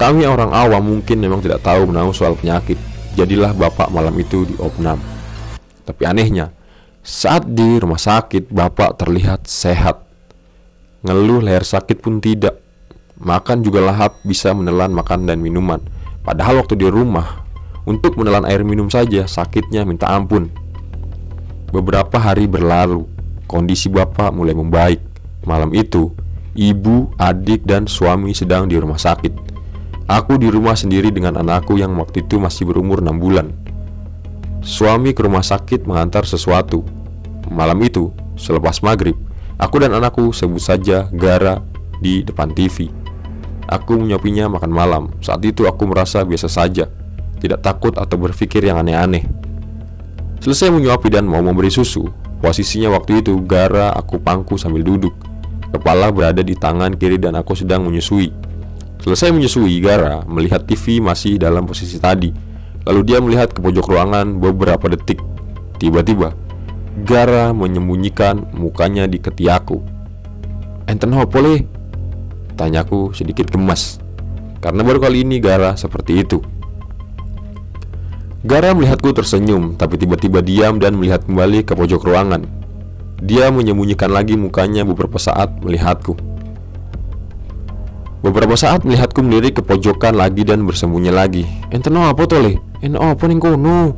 kami 0.01 0.25
orang 0.25 0.49
awam 0.49 0.81
mungkin 0.81 1.21
memang 1.21 1.45
tidak 1.45 1.61
tahu 1.61 1.93
menahu 1.93 2.09
soal 2.09 2.33
penyakit. 2.33 2.73
Jadilah 3.13 3.53
bapak 3.53 3.93
malam 3.93 4.17
itu 4.17 4.49
di 4.49 4.57
opnam. 4.57 4.97
Tapi 5.85 6.09
anehnya, 6.09 6.49
saat 7.05 7.45
di 7.45 7.77
rumah 7.77 8.01
sakit 8.01 8.49
bapak 8.49 8.97
terlihat 8.97 9.45
sehat. 9.45 10.01
Ngeluh 11.05 11.45
leher 11.45 11.61
sakit 11.61 12.01
pun 12.01 12.17
tidak. 12.17 12.57
Makan 13.21 13.61
juga 13.61 13.85
lahap 13.85 14.17
bisa 14.25 14.49
menelan 14.57 14.89
makan 14.89 15.29
dan 15.29 15.37
minuman. 15.37 15.77
Padahal 16.25 16.65
waktu 16.65 16.81
di 16.81 16.89
rumah, 16.89 17.45
untuk 17.85 18.17
menelan 18.17 18.49
air 18.49 18.65
minum 18.65 18.89
saja 18.89 19.29
sakitnya 19.29 19.85
minta 19.85 20.09
ampun. 20.09 20.49
Beberapa 21.69 22.17
hari 22.17 22.49
berlalu, 22.49 23.05
kondisi 23.45 23.85
bapak 23.85 24.33
mulai 24.33 24.57
membaik. 24.57 25.01
Malam 25.45 25.77
itu, 25.77 26.09
ibu, 26.57 27.13
adik, 27.21 27.69
dan 27.69 27.85
suami 27.85 28.33
sedang 28.33 28.65
di 28.65 28.81
rumah 28.81 28.97
sakit. 28.97 29.60
Aku 30.11 30.35
di 30.35 30.51
rumah 30.51 30.75
sendiri 30.75 31.07
dengan 31.07 31.39
anakku 31.39 31.79
yang 31.79 31.95
waktu 31.95 32.27
itu 32.27 32.35
masih 32.35 32.67
berumur 32.67 32.99
6 32.99 33.15
bulan. 33.15 33.47
Suami 34.59 35.15
ke 35.15 35.23
rumah 35.23 35.39
sakit 35.39 35.87
mengantar 35.87 36.27
sesuatu. 36.27 36.83
Malam 37.47 37.79
itu, 37.79 38.11
selepas 38.35 38.83
maghrib, 38.83 39.15
aku 39.55 39.79
dan 39.79 39.95
anakku 39.95 40.35
sebut 40.35 40.59
saja 40.59 41.07
Gara 41.15 41.63
di 42.03 42.27
depan 42.27 42.51
TV. 42.51 42.91
Aku 43.71 44.03
menyuapinya 44.03 44.51
makan 44.51 44.71
malam. 44.75 45.03
Saat 45.23 45.47
itu 45.47 45.63
aku 45.63 45.87
merasa 45.87 46.27
biasa 46.27 46.51
saja, 46.51 46.91
tidak 47.39 47.63
takut 47.63 47.95
atau 47.95 48.19
berpikir 48.19 48.67
yang 48.67 48.83
aneh-aneh. 48.83 49.23
Selesai 50.43 50.75
menyuapi 50.75 51.07
dan 51.07 51.23
mau 51.23 51.39
memberi 51.39 51.71
susu, 51.71 52.11
posisinya 52.43 52.91
waktu 52.99 53.23
itu 53.23 53.39
Gara 53.47 53.95
aku 53.95 54.19
pangku 54.19 54.59
sambil 54.59 54.83
duduk. 54.83 55.15
Kepala 55.71 56.11
berada 56.11 56.43
di 56.43 56.51
tangan 56.51 56.99
kiri 56.99 57.15
dan 57.15 57.39
aku 57.39 57.55
sedang 57.55 57.87
menyusui. 57.87 58.50
Selesai 59.01 59.33
menyusui, 59.33 59.81
Gara 59.81 60.21
melihat 60.29 60.61
TV 60.61 61.01
masih 61.01 61.41
dalam 61.41 61.65
posisi 61.65 61.97
tadi. 61.97 62.29
Lalu 62.85 63.01
dia 63.05 63.17
melihat 63.17 63.49
ke 63.49 63.61
pojok 63.61 63.89
ruangan 63.89 64.37
beberapa 64.37 64.89
detik. 64.89 65.17
Tiba-tiba, 65.81 66.37
Gara 67.01 67.49
menyembunyikan 67.49 68.53
mukanya 68.53 69.09
di 69.09 69.17
ketiakku. 69.17 69.81
Enten 70.85 71.13
apa 71.17 71.37
le? 71.41 71.81
Tanyaku 72.61 73.15
sedikit 73.15 73.49
gemas 73.49 73.97
Karena 74.61 74.85
baru 74.85 75.01
kali 75.01 75.25
ini 75.25 75.41
Gara 75.41 75.73
seperti 75.73 76.21
itu 76.21 76.43
Gara 78.45 78.73
melihatku 78.77 79.13
tersenyum 79.13 79.77
Tapi 79.77 79.97
tiba-tiba 79.97 80.45
diam 80.45 80.77
dan 80.77 80.97
melihat 80.97 81.25
kembali 81.25 81.65
ke 81.65 81.73
pojok 81.73 82.05
ruangan 82.05 82.45
Dia 83.21 83.49
menyembunyikan 83.49 84.13
lagi 84.13 84.37
mukanya 84.37 84.85
beberapa 84.85 85.17
saat 85.17 85.57
melihatku 85.61 86.30
Beberapa 88.21 88.53
saat 88.53 88.85
melihatku 88.85 89.25
melirik 89.25 89.57
ke 89.57 89.61
pojokan 89.65 90.13
lagi 90.13 90.45
dan 90.45 90.61
bersembunyi 90.61 91.09
lagi 91.09 91.41
Enten 91.73 91.97
apa 91.97 92.21
tole? 92.29 92.61
Enten 92.77 93.01
apa 93.01 93.25
nih 93.25 93.41
kono? 93.41 93.97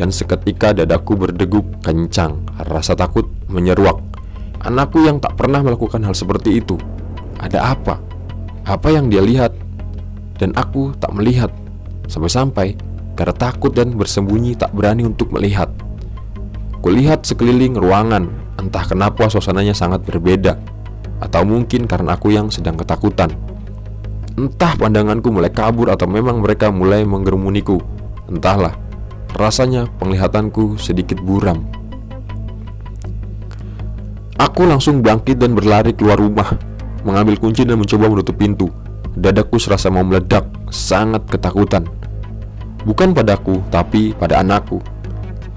Dan 0.00 0.08
seketika 0.08 0.72
dadaku 0.72 1.12
berdeguk 1.12 1.84
kencang 1.84 2.40
Rasa 2.64 2.96
takut 2.96 3.28
menyeruak 3.52 4.00
Anakku 4.64 5.04
yang 5.04 5.20
tak 5.20 5.36
pernah 5.36 5.60
melakukan 5.60 6.00
hal 6.08 6.16
seperti 6.16 6.56
itu 6.56 6.80
Ada 7.36 7.76
apa? 7.76 8.00
Apa 8.64 8.88
yang 8.88 9.12
dia 9.12 9.20
lihat? 9.20 9.52
Dan 10.40 10.56
aku 10.56 10.96
tak 10.96 11.12
melihat 11.12 11.52
Sampai-sampai 12.08 12.80
karena 13.12 13.36
takut 13.36 13.76
dan 13.76 13.92
bersembunyi 13.92 14.56
tak 14.56 14.72
berani 14.72 15.04
untuk 15.04 15.36
melihat 15.36 15.68
Kulihat 16.80 17.28
sekeliling 17.28 17.76
ruangan 17.76 18.24
Entah 18.56 18.88
kenapa 18.88 19.28
suasananya 19.28 19.76
sangat 19.76 20.00
berbeda 20.08 20.56
Atau 21.22 21.46
mungkin 21.46 21.86
karena 21.86 22.18
aku 22.18 22.34
yang 22.34 22.50
sedang 22.50 22.74
ketakutan. 22.74 23.30
Entah 24.34 24.74
pandanganku 24.74 25.30
mulai 25.30 25.54
kabur 25.54 25.86
atau 25.94 26.10
memang 26.10 26.42
mereka 26.42 26.74
mulai 26.74 27.06
menggerumuniku. 27.06 27.78
Entahlah 28.26 28.74
Rasanya 29.32 29.88
penglihatanku 29.96 30.76
sedikit 30.76 31.16
buram. 31.24 31.64
Aku 34.36 34.68
langsung 34.68 35.00
bangkit 35.00 35.40
dan 35.40 35.56
berlari 35.56 35.96
keluar 35.96 36.20
rumah 36.20 36.52
Mengambil 37.06 37.40
kunci 37.40 37.64
dan 37.64 37.80
mencoba 37.80 38.12
menutup 38.12 38.36
pintu. 38.36 38.68
Dadaku 39.16 39.56
serasa 39.56 39.88
mau 39.88 40.04
meledak 40.04 40.44
Sangat 40.68 41.24
ketakutan. 41.28 41.88
Bukan 42.84 43.14
padaku, 43.14 43.62
tapi 43.70 44.12
pada 44.12 44.42
anakku. 44.42 44.82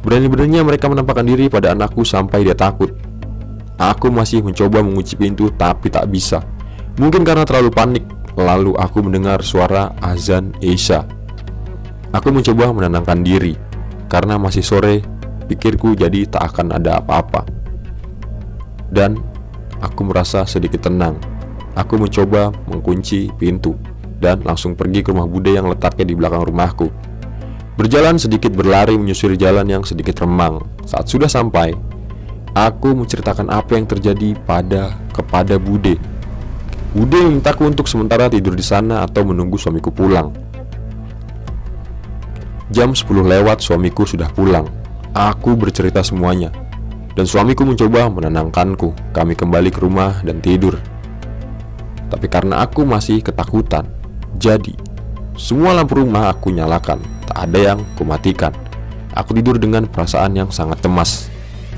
Berani-beraninya 0.06 0.62
mereka 0.62 0.86
menampakkan 0.86 1.26
diri 1.26 1.50
pada 1.50 1.74
anakku 1.74 2.06
sampai 2.06 2.46
dia 2.46 2.54
takut 2.54 2.94
Aku 3.76 4.08
masih 4.14 4.40
mencoba 4.40 4.80
mengunci 4.80 5.20
pintu 5.20 5.52
tapi 5.52 5.92
tak 5.92 6.08
bisa 6.08 6.40
Mungkin 6.96 7.28
karena 7.28 7.44
terlalu 7.44 7.72
panik 7.76 8.06
Lalu 8.36 8.76
aku 8.76 9.04
mendengar 9.04 9.44
suara 9.44 9.92
azan 10.00 10.56
Isya 10.64 11.04
Aku 12.16 12.32
mencoba 12.32 12.72
menenangkan 12.72 13.20
diri 13.20 13.56
Karena 14.08 14.40
masih 14.40 14.64
sore 14.64 15.04
Pikirku 15.46 15.94
jadi 15.94 16.26
tak 16.26 16.56
akan 16.56 16.80
ada 16.80 17.04
apa-apa 17.04 17.56
dan 18.96 19.18
aku 19.82 20.08
merasa 20.08 20.46
sedikit 20.46 20.86
tenang. 20.86 21.18
Aku 21.76 22.00
mencoba 22.00 22.56
mengunci 22.72 23.28
pintu 23.36 23.76
dan 24.24 24.40
langsung 24.48 24.80
pergi 24.80 25.04
ke 25.04 25.12
rumah 25.12 25.28
Bude 25.28 25.52
yang 25.52 25.68
letaknya 25.68 26.08
di 26.08 26.16
belakang 26.16 26.48
rumahku. 26.48 26.88
Berjalan 27.76 28.16
sedikit 28.16 28.56
berlari 28.56 28.96
menyusuri 28.96 29.36
jalan 29.36 29.68
yang 29.68 29.84
sedikit 29.84 30.24
remang. 30.24 30.64
Saat 30.88 31.12
sudah 31.12 31.28
sampai, 31.28 31.76
aku 32.56 32.96
menceritakan 32.96 33.52
apa 33.52 33.76
yang 33.76 33.86
terjadi 33.86 34.34
pada 34.48 34.96
kepada 35.12 35.60
Bude. 35.60 36.00
Bude 36.96 37.20
memintaku 37.20 37.68
untuk 37.68 37.92
sementara 37.92 38.32
tidur 38.32 38.56
di 38.56 38.64
sana 38.64 39.04
atau 39.04 39.28
menunggu 39.28 39.60
suamiku 39.60 39.92
pulang. 39.92 40.32
Jam 42.72 42.96
10 42.96 43.04
lewat 43.28 43.60
suamiku 43.60 44.08
sudah 44.08 44.32
pulang. 44.32 44.66
Aku 45.12 45.60
bercerita 45.60 46.00
semuanya 46.02 46.50
dan 47.16 47.28
suamiku 47.28 47.68
mencoba 47.68 48.08
menenangkanku. 48.08 48.96
Kami 49.12 49.36
kembali 49.36 49.70
ke 49.76 49.80
rumah 49.84 50.24
dan 50.24 50.40
tidur. 50.40 50.80
Tapi 52.08 52.28
karena 52.32 52.64
aku 52.64 52.88
masih 52.88 53.20
ketakutan, 53.20 53.84
jadi 54.40 54.72
semua 55.36 55.76
lampu 55.76 56.00
rumah 56.00 56.32
aku 56.32 56.48
nyalakan, 56.54 57.04
tak 57.28 57.50
ada 57.50 57.76
yang 57.76 57.80
kumatikan. 58.00 58.56
Aku 59.12 59.36
tidur 59.36 59.60
dengan 59.60 59.84
perasaan 59.88 60.32
yang 60.36 60.48
sangat 60.48 60.80
cemas. 60.80 61.35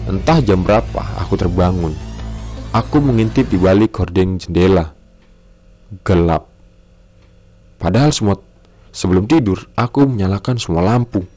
Entah 0.08 0.40
jam 0.40 0.64
berapa 0.64 1.04
aku 1.20 1.36
terbangun. 1.36 1.92
Aku 2.72 3.04
mengintip 3.04 3.52
di 3.52 3.60
balik 3.60 4.00
hordeng 4.00 4.40
jendela. 4.40 4.96
Gelap. 6.08 6.48
Padahal 7.76 8.16
semua 8.16 8.40
sebelum 8.96 9.28
tidur 9.28 9.68
aku 9.76 10.08
menyalakan 10.08 10.56
semua 10.56 10.80
lampu. 10.80 11.28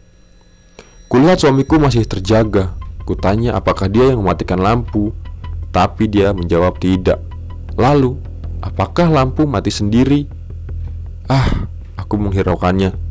Kulihat 1.11 1.42
suamiku 1.42 1.83
masih 1.83 2.06
terjaga 2.06 2.70
Kutanya 3.02 3.59
apakah 3.59 3.90
dia 3.90 4.14
yang 4.14 4.22
mematikan 4.22 4.62
lampu 4.62 5.11
Tapi 5.74 6.06
dia 6.06 6.30
menjawab 6.30 6.78
tidak 6.78 7.18
Lalu, 7.74 8.14
apakah 8.62 9.11
lampu 9.11 9.42
mati 9.42 9.74
sendiri? 9.74 10.30
Ah, 11.26 11.66
aku 11.98 12.14
menghiraukannya 12.14 13.10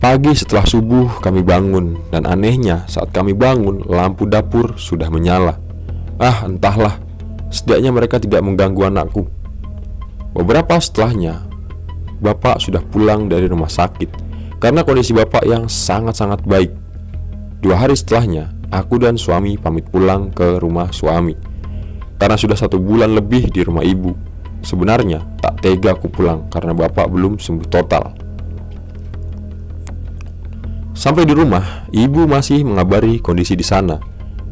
Pagi 0.00 0.32
setelah 0.32 0.64
subuh 0.64 1.20
kami 1.20 1.44
bangun 1.44 2.00
Dan 2.08 2.24
anehnya 2.24 2.88
saat 2.88 3.12
kami 3.12 3.36
bangun 3.36 3.84
lampu 3.84 4.24
dapur 4.24 4.80
sudah 4.80 5.12
menyala 5.12 5.60
Ah 6.16 6.48
entahlah 6.48 6.96
Setidaknya 7.52 7.92
mereka 7.92 8.16
tidak 8.16 8.40
mengganggu 8.40 8.88
anakku 8.88 9.28
Beberapa 10.32 10.80
setelahnya 10.80 11.44
Bapak 12.24 12.64
sudah 12.64 12.80
pulang 12.80 13.28
dari 13.28 13.44
rumah 13.44 13.68
sakit 13.68 14.30
karena 14.60 14.84
kondisi 14.84 15.16
bapak 15.16 15.48
yang 15.48 15.72
sangat-sangat 15.72 16.44
baik. 16.44 16.68
Dua 17.64 17.80
hari 17.80 17.96
setelahnya, 17.96 18.52
aku 18.68 19.00
dan 19.00 19.16
suami 19.16 19.56
pamit 19.56 19.88
pulang 19.88 20.28
ke 20.28 20.60
rumah 20.60 20.92
suami. 20.92 21.32
Karena 22.20 22.36
sudah 22.36 22.60
satu 22.60 22.76
bulan 22.76 23.16
lebih 23.16 23.48
di 23.48 23.64
rumah 23.64 23.80
ibu. 23.80 24.12
Sebenarnya 24.60 25.24
tak 25.40 25.64
tega 25.64 25.96
aku 25.96 26.12
pulang 26.12 26.52
karena 26.52 26.76
bapak 26.76 27.08
belum 27.08 27.40
sembuh 27.40 27.68
total. 27.72 28.19
Sampai 31.00 31.24
di 31.24 31.32
rumah, 31.32 31.88
ibu 31.96 32.28
masih 32.28 32.60
mengabari 32.60 33.24
kondisi 33.24 33.56
di 33.56 33.64
sana. 33.64 33.96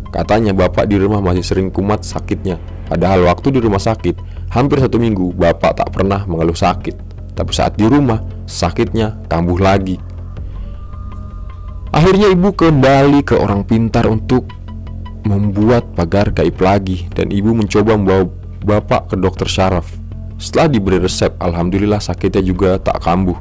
Katanya 0.08 0.56
bapak 0.56 0.88
di 0.88 0.96
rumah 0.96 1.20
masih 1.20 1.44
sering 1.44 1.68
kumat 1.68 2.08
sakitnya. 2.08 2.56
Padahal 2.88 3.28
waktu 3.28 3.52
di 3.52 3.60
rumah 3.60 3.76
sakit, 3.76 4.16
hampir 4.48 4.80
satu 4.80 4.96
minggu 4.96 5.36
bapak 5.36 5.76
tak 5.76 5.92
pernah 5.92 6.24
mengeluh 6.24 6.56
sakit. 6.56 6.96
Tapi 7.36 7.52
saat 7.52 7.76
di 7.76 7.84
rumah, 7.84 8.24
sakitnya 8.48 9.20
kambuh 9.28 9.60
lagi. 9.60 10.00
Akhirnya 11.92 12.32
ibu 12.32 12.48
kembali 12.56 13.28
ke 13.28 13.36
orang 13.36 13.68
pintar 13.68 14.08
untuk 14.08 14.48
membuat 15.28 15.84
pagar 15.92 16.32
gaib 16.32 16.56
lagi 16.64 17.12
dan 17.12 17.28
ibu 17.28 17.52
mencoba 17.52 17.92
membawa 17.92 18.24
bapak 18.64 19.12
ke 19.12 19.14
dokter 19.20 19.52
syaraf. 19.52 19.84
Setelah 20.40 20.72
diberi 20.72 20.96
resep, 20.96 21.36
alhamdulillah 21.44 22.00
sakitnya 22.00 22.40
juga 22.40 22.80
tak 22.80 23.04
kambuh. 23.04 23.36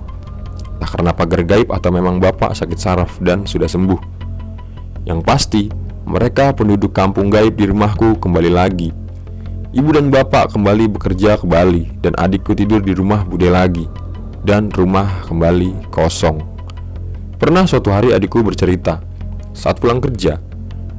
Tak 0.87 1.03
karena 1.03 1.11
pagar 1.11 1.43
gaib 1.43 1.67
atau 1.75 1.91
memang 1.91 2.15
bapak 2.15 2.55
sakit 2.55 2.79
saraf 2.79 3.19
dan 3.19 3.43
sudah 3.43 3.67
sembuh. 3.67 3.99
Yang 5.03 5.19
pasti, 5.27 5.63
mereka 6.07 6.55
penduduk 6.55 6.95
kampung 6.95 7.27
gaib 7.27 7.59
di 7.59 7.67
rumahku 7.67 8.15
kembali 8.23 8.47
lagi. 8.47 8.95
Ibu 9.75 9.89
dan 9.91 10.07
bapak 10.07 10.55
kembali 10.55 10.95
bekerja 10.95 11.35
ke 11.35 11.43
Bali 11.43 11.91
dan 11.99 12.15
adikku 12.15 12.55
tidur 12.55 12.79
di 12.79 12.95
rumah 12.95 13.27
Bude 13.27 13.51
lagi 13.51 13.83
dan 14.47 14.71
rumah 14.71 15.27
kembali 15.27 15.91
kosong. 15.91 16.39
Pernah 17.35 17.67
suatu 17.67 17.91
hari 17.91 18.15
adikku 18.15 18.39
bercerita, 18.39 19.03
saat 19.51 19.83
pulang 19.83 19.99
kerja 19.99 20.39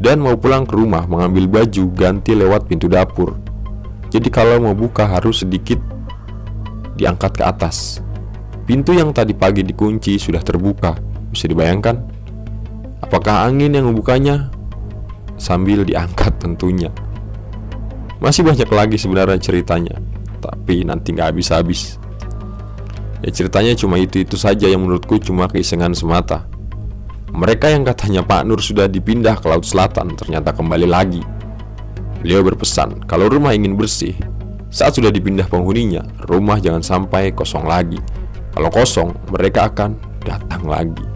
dan 0.04 0.20
mau 0.20 0.36
pulang 0.36 0.68
ke 0.68 0.76
rumah 0.76 1.08
mengambil 1.08 1.64
baju 1.64 1.84
ganti 1.96 2.36
lewat 2.36 2.68
pintu 2.68 2.92
dapur. 2.92 3.40
Jadi 4.12 4.28
kalau 4.28 4.60
mau 4.60 4.76
buka 4.76 5.08
harus 5.08 5.40
sedikit 5.48 5.80
diangkat 7.00 7.40
ke 7.40 7.44
atas. 7.48 8.04
Pintu 8.68 8.92
yang 8.92 9.16
tadi 9.16 9.32
pagi 9.32 9.64
dikunci 9.64 10.20
sudah 10.20 10.44
terbuka. 10.44 10.92
Bisa 11.32 11.48
dibayangkan? 11.48 11.96
Apakah 13.00 13.48
angin 13.48 13.72
yang 13.72 13.88
membukanya? 13.88 14.52
Sambil 15.40 15.88
diangkat 15.88 16.36
tentunya. 16.36 16.92
Masih 18.20 18.44
banyak 18.44 18.68
lagi 18.68 19.00
sebenarnya 19.00 19.40
ceritanya, 19.40 19.96
tapi 20.44 20.84
nanti 20.84 21.16
nggak 21.16 21.32
habis-habis. 21.32 21.96
Ya 23.24 23.32
ceritanya 23.32 23.72
cuma 23.72 23.96
itu-itu 23.96 24.36
saja 24.36 24.68
yang 24.68 24.84
menurutku 24.84 25.16
cuma 25.16 25.48
keisengan 25.48 25.96
semata. 25.96 26.44
Mereka 27.32 27.72
yang 27.72 27.88
katanya 27.88 28.20
Pak 28.20 28.44
Nur 28.44 28.60
sudah 28.60 28.84
dipindah 28.84 29.40
ke 29.40 29.48
Laut 29.48 29.64
Selatan 29.64 30.12
ternyata 30.12 30.52
kembali 30.52 30.84
lagi. 30.84 31.24
Beliau 32.20 32.44
berpesan 32.44 33.08
kalau 33.08 33.32
rumah 33.32 33.56
ingin 33.56 33.80
bersih, 33.80 34.12
saat 34.68 34.92
sudah 34.92 35.08
dipindah 35.08 35.48
penghuninya, 35.48 36.04
rumah 36.28 36.60
jangan 36.60 36.84
sampai 36.84 37.32
kosong 37.32 37.64
lagi. 37.64 37.96
Kalau 38.58 38.74
kosong, 38.74 39.14
mereka 39.30 39.70
akan 39.70 39.94
datang 40.26 40.66
lagi. 40.66 41.06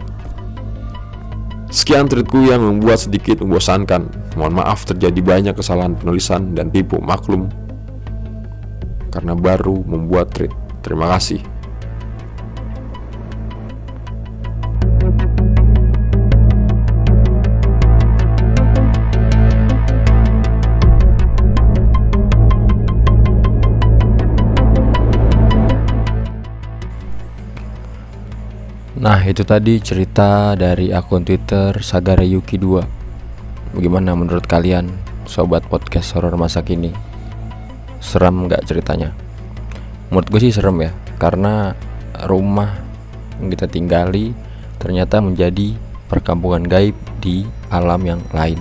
Sekian 1.67 2.07
tweetku 2.07 2.47
yang 2.47 2.63
membuat 2.63 3.03
sedikit 3.03 3.43
membosankan. 3.43 4.07
Mohon 4.39 4.63
maaf 4.63 4.87
terjadi 4.87 5.19
banyak 5.19 5.51
kesalahan 5.51 5.99
penulisan 5.99 6.55
dan 6.55 6.71
tipu 6.71 7.03
maklum 7.03 7.51
karena 9.11 9.35
baru 9.35 9.83
membuat 9.83 10.31
tweet. 10.31 10.55
Terima 10.87 11.11
kasih. 11.11 11.52
Nah 29.03 29.19
itu 29.27 29.43
tadi 29.43 29.83
cerita 29.83 30.55
dari 30.55 30.87
akun 30.95 31.27
Twitter 31.27 31.75
Sagara 31.83 32.23
Yuki 32.23 32.55
2 32.55 33.75
Bagaimana 33.75 34.15
menurut 34.15 34.47
kalian 34.47 34.87
sobat 35.27 35.67
podcast 35.67 36.15
horor 36.15 36.39
masa 36.39 36.63
kini? 36.63 36.87
Serem 37.99 38.47
nggak 38.47 38.63
ceritanya? 38.63 39.11
Menurut 40.07 40.31
gue 40.31 40.47
sih 40.47 40.55
serem 40.55 40.87
ya 40.87 40.95
Karena 41.19 41.75
rumah 42.31 42.79
yang 43.43 43.51
kita 43.51 43.67
tinggali 43.67 44.31
ternyata 44.79 45.19
menjadi 45.19 45.75
perkampungan 46.07 46.63
gaib 46.63 46.95
di 47.19 47.43
alam 47.75 47.99
yang 48.07 48.23
lain 48.31 48.55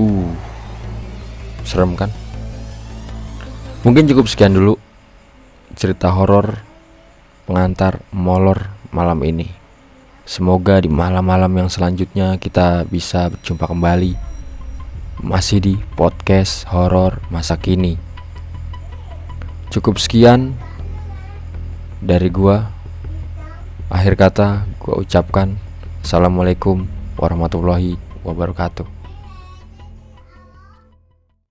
Uh, 0.00 0.32
serem 1.60 1.92
kan? 1.92 2.08
Mungkin 3.84 4.08
cukup 4.08 4.32
sekian 4.32 4.56
dulu 4.56 4.80
cerita 5.76 6.08
horor 6.14 6.69
pengantar 7.50 7.98
molor 8.14 8.70
malam 8.94 9.18
ini. 9.26 9.50
Semoga 10.22 10.78
di 10.78 10.86
malam-malam 10.86 11.50
yang 11.50 11.66
selanjutnya 11.66 12.38
kita 12.38 12.86
bisa 12.86 13.26
berjumpa 13.34 13.66
kembali 13.66 14.14
masih 15.26 15.58
di 15.58 15.74
podcast 15.98 16.62
horor 16.70 17.18
masa 17.26 17.58
kini. 17.58 17.98
Cukup 19.74 19.98
sekian 19.98 20.54
dari 21.98 22.30
gua. 22.30 22.70
Akhir 23.90 24.14
kata 24.14 24.70
gua 24.78 25.02
ucapkan 25.02 25.58
Assalamualaikum 26.00 26.86
warahmatullahi 27.18 27.98
wabarakatuh. 28.22 28.99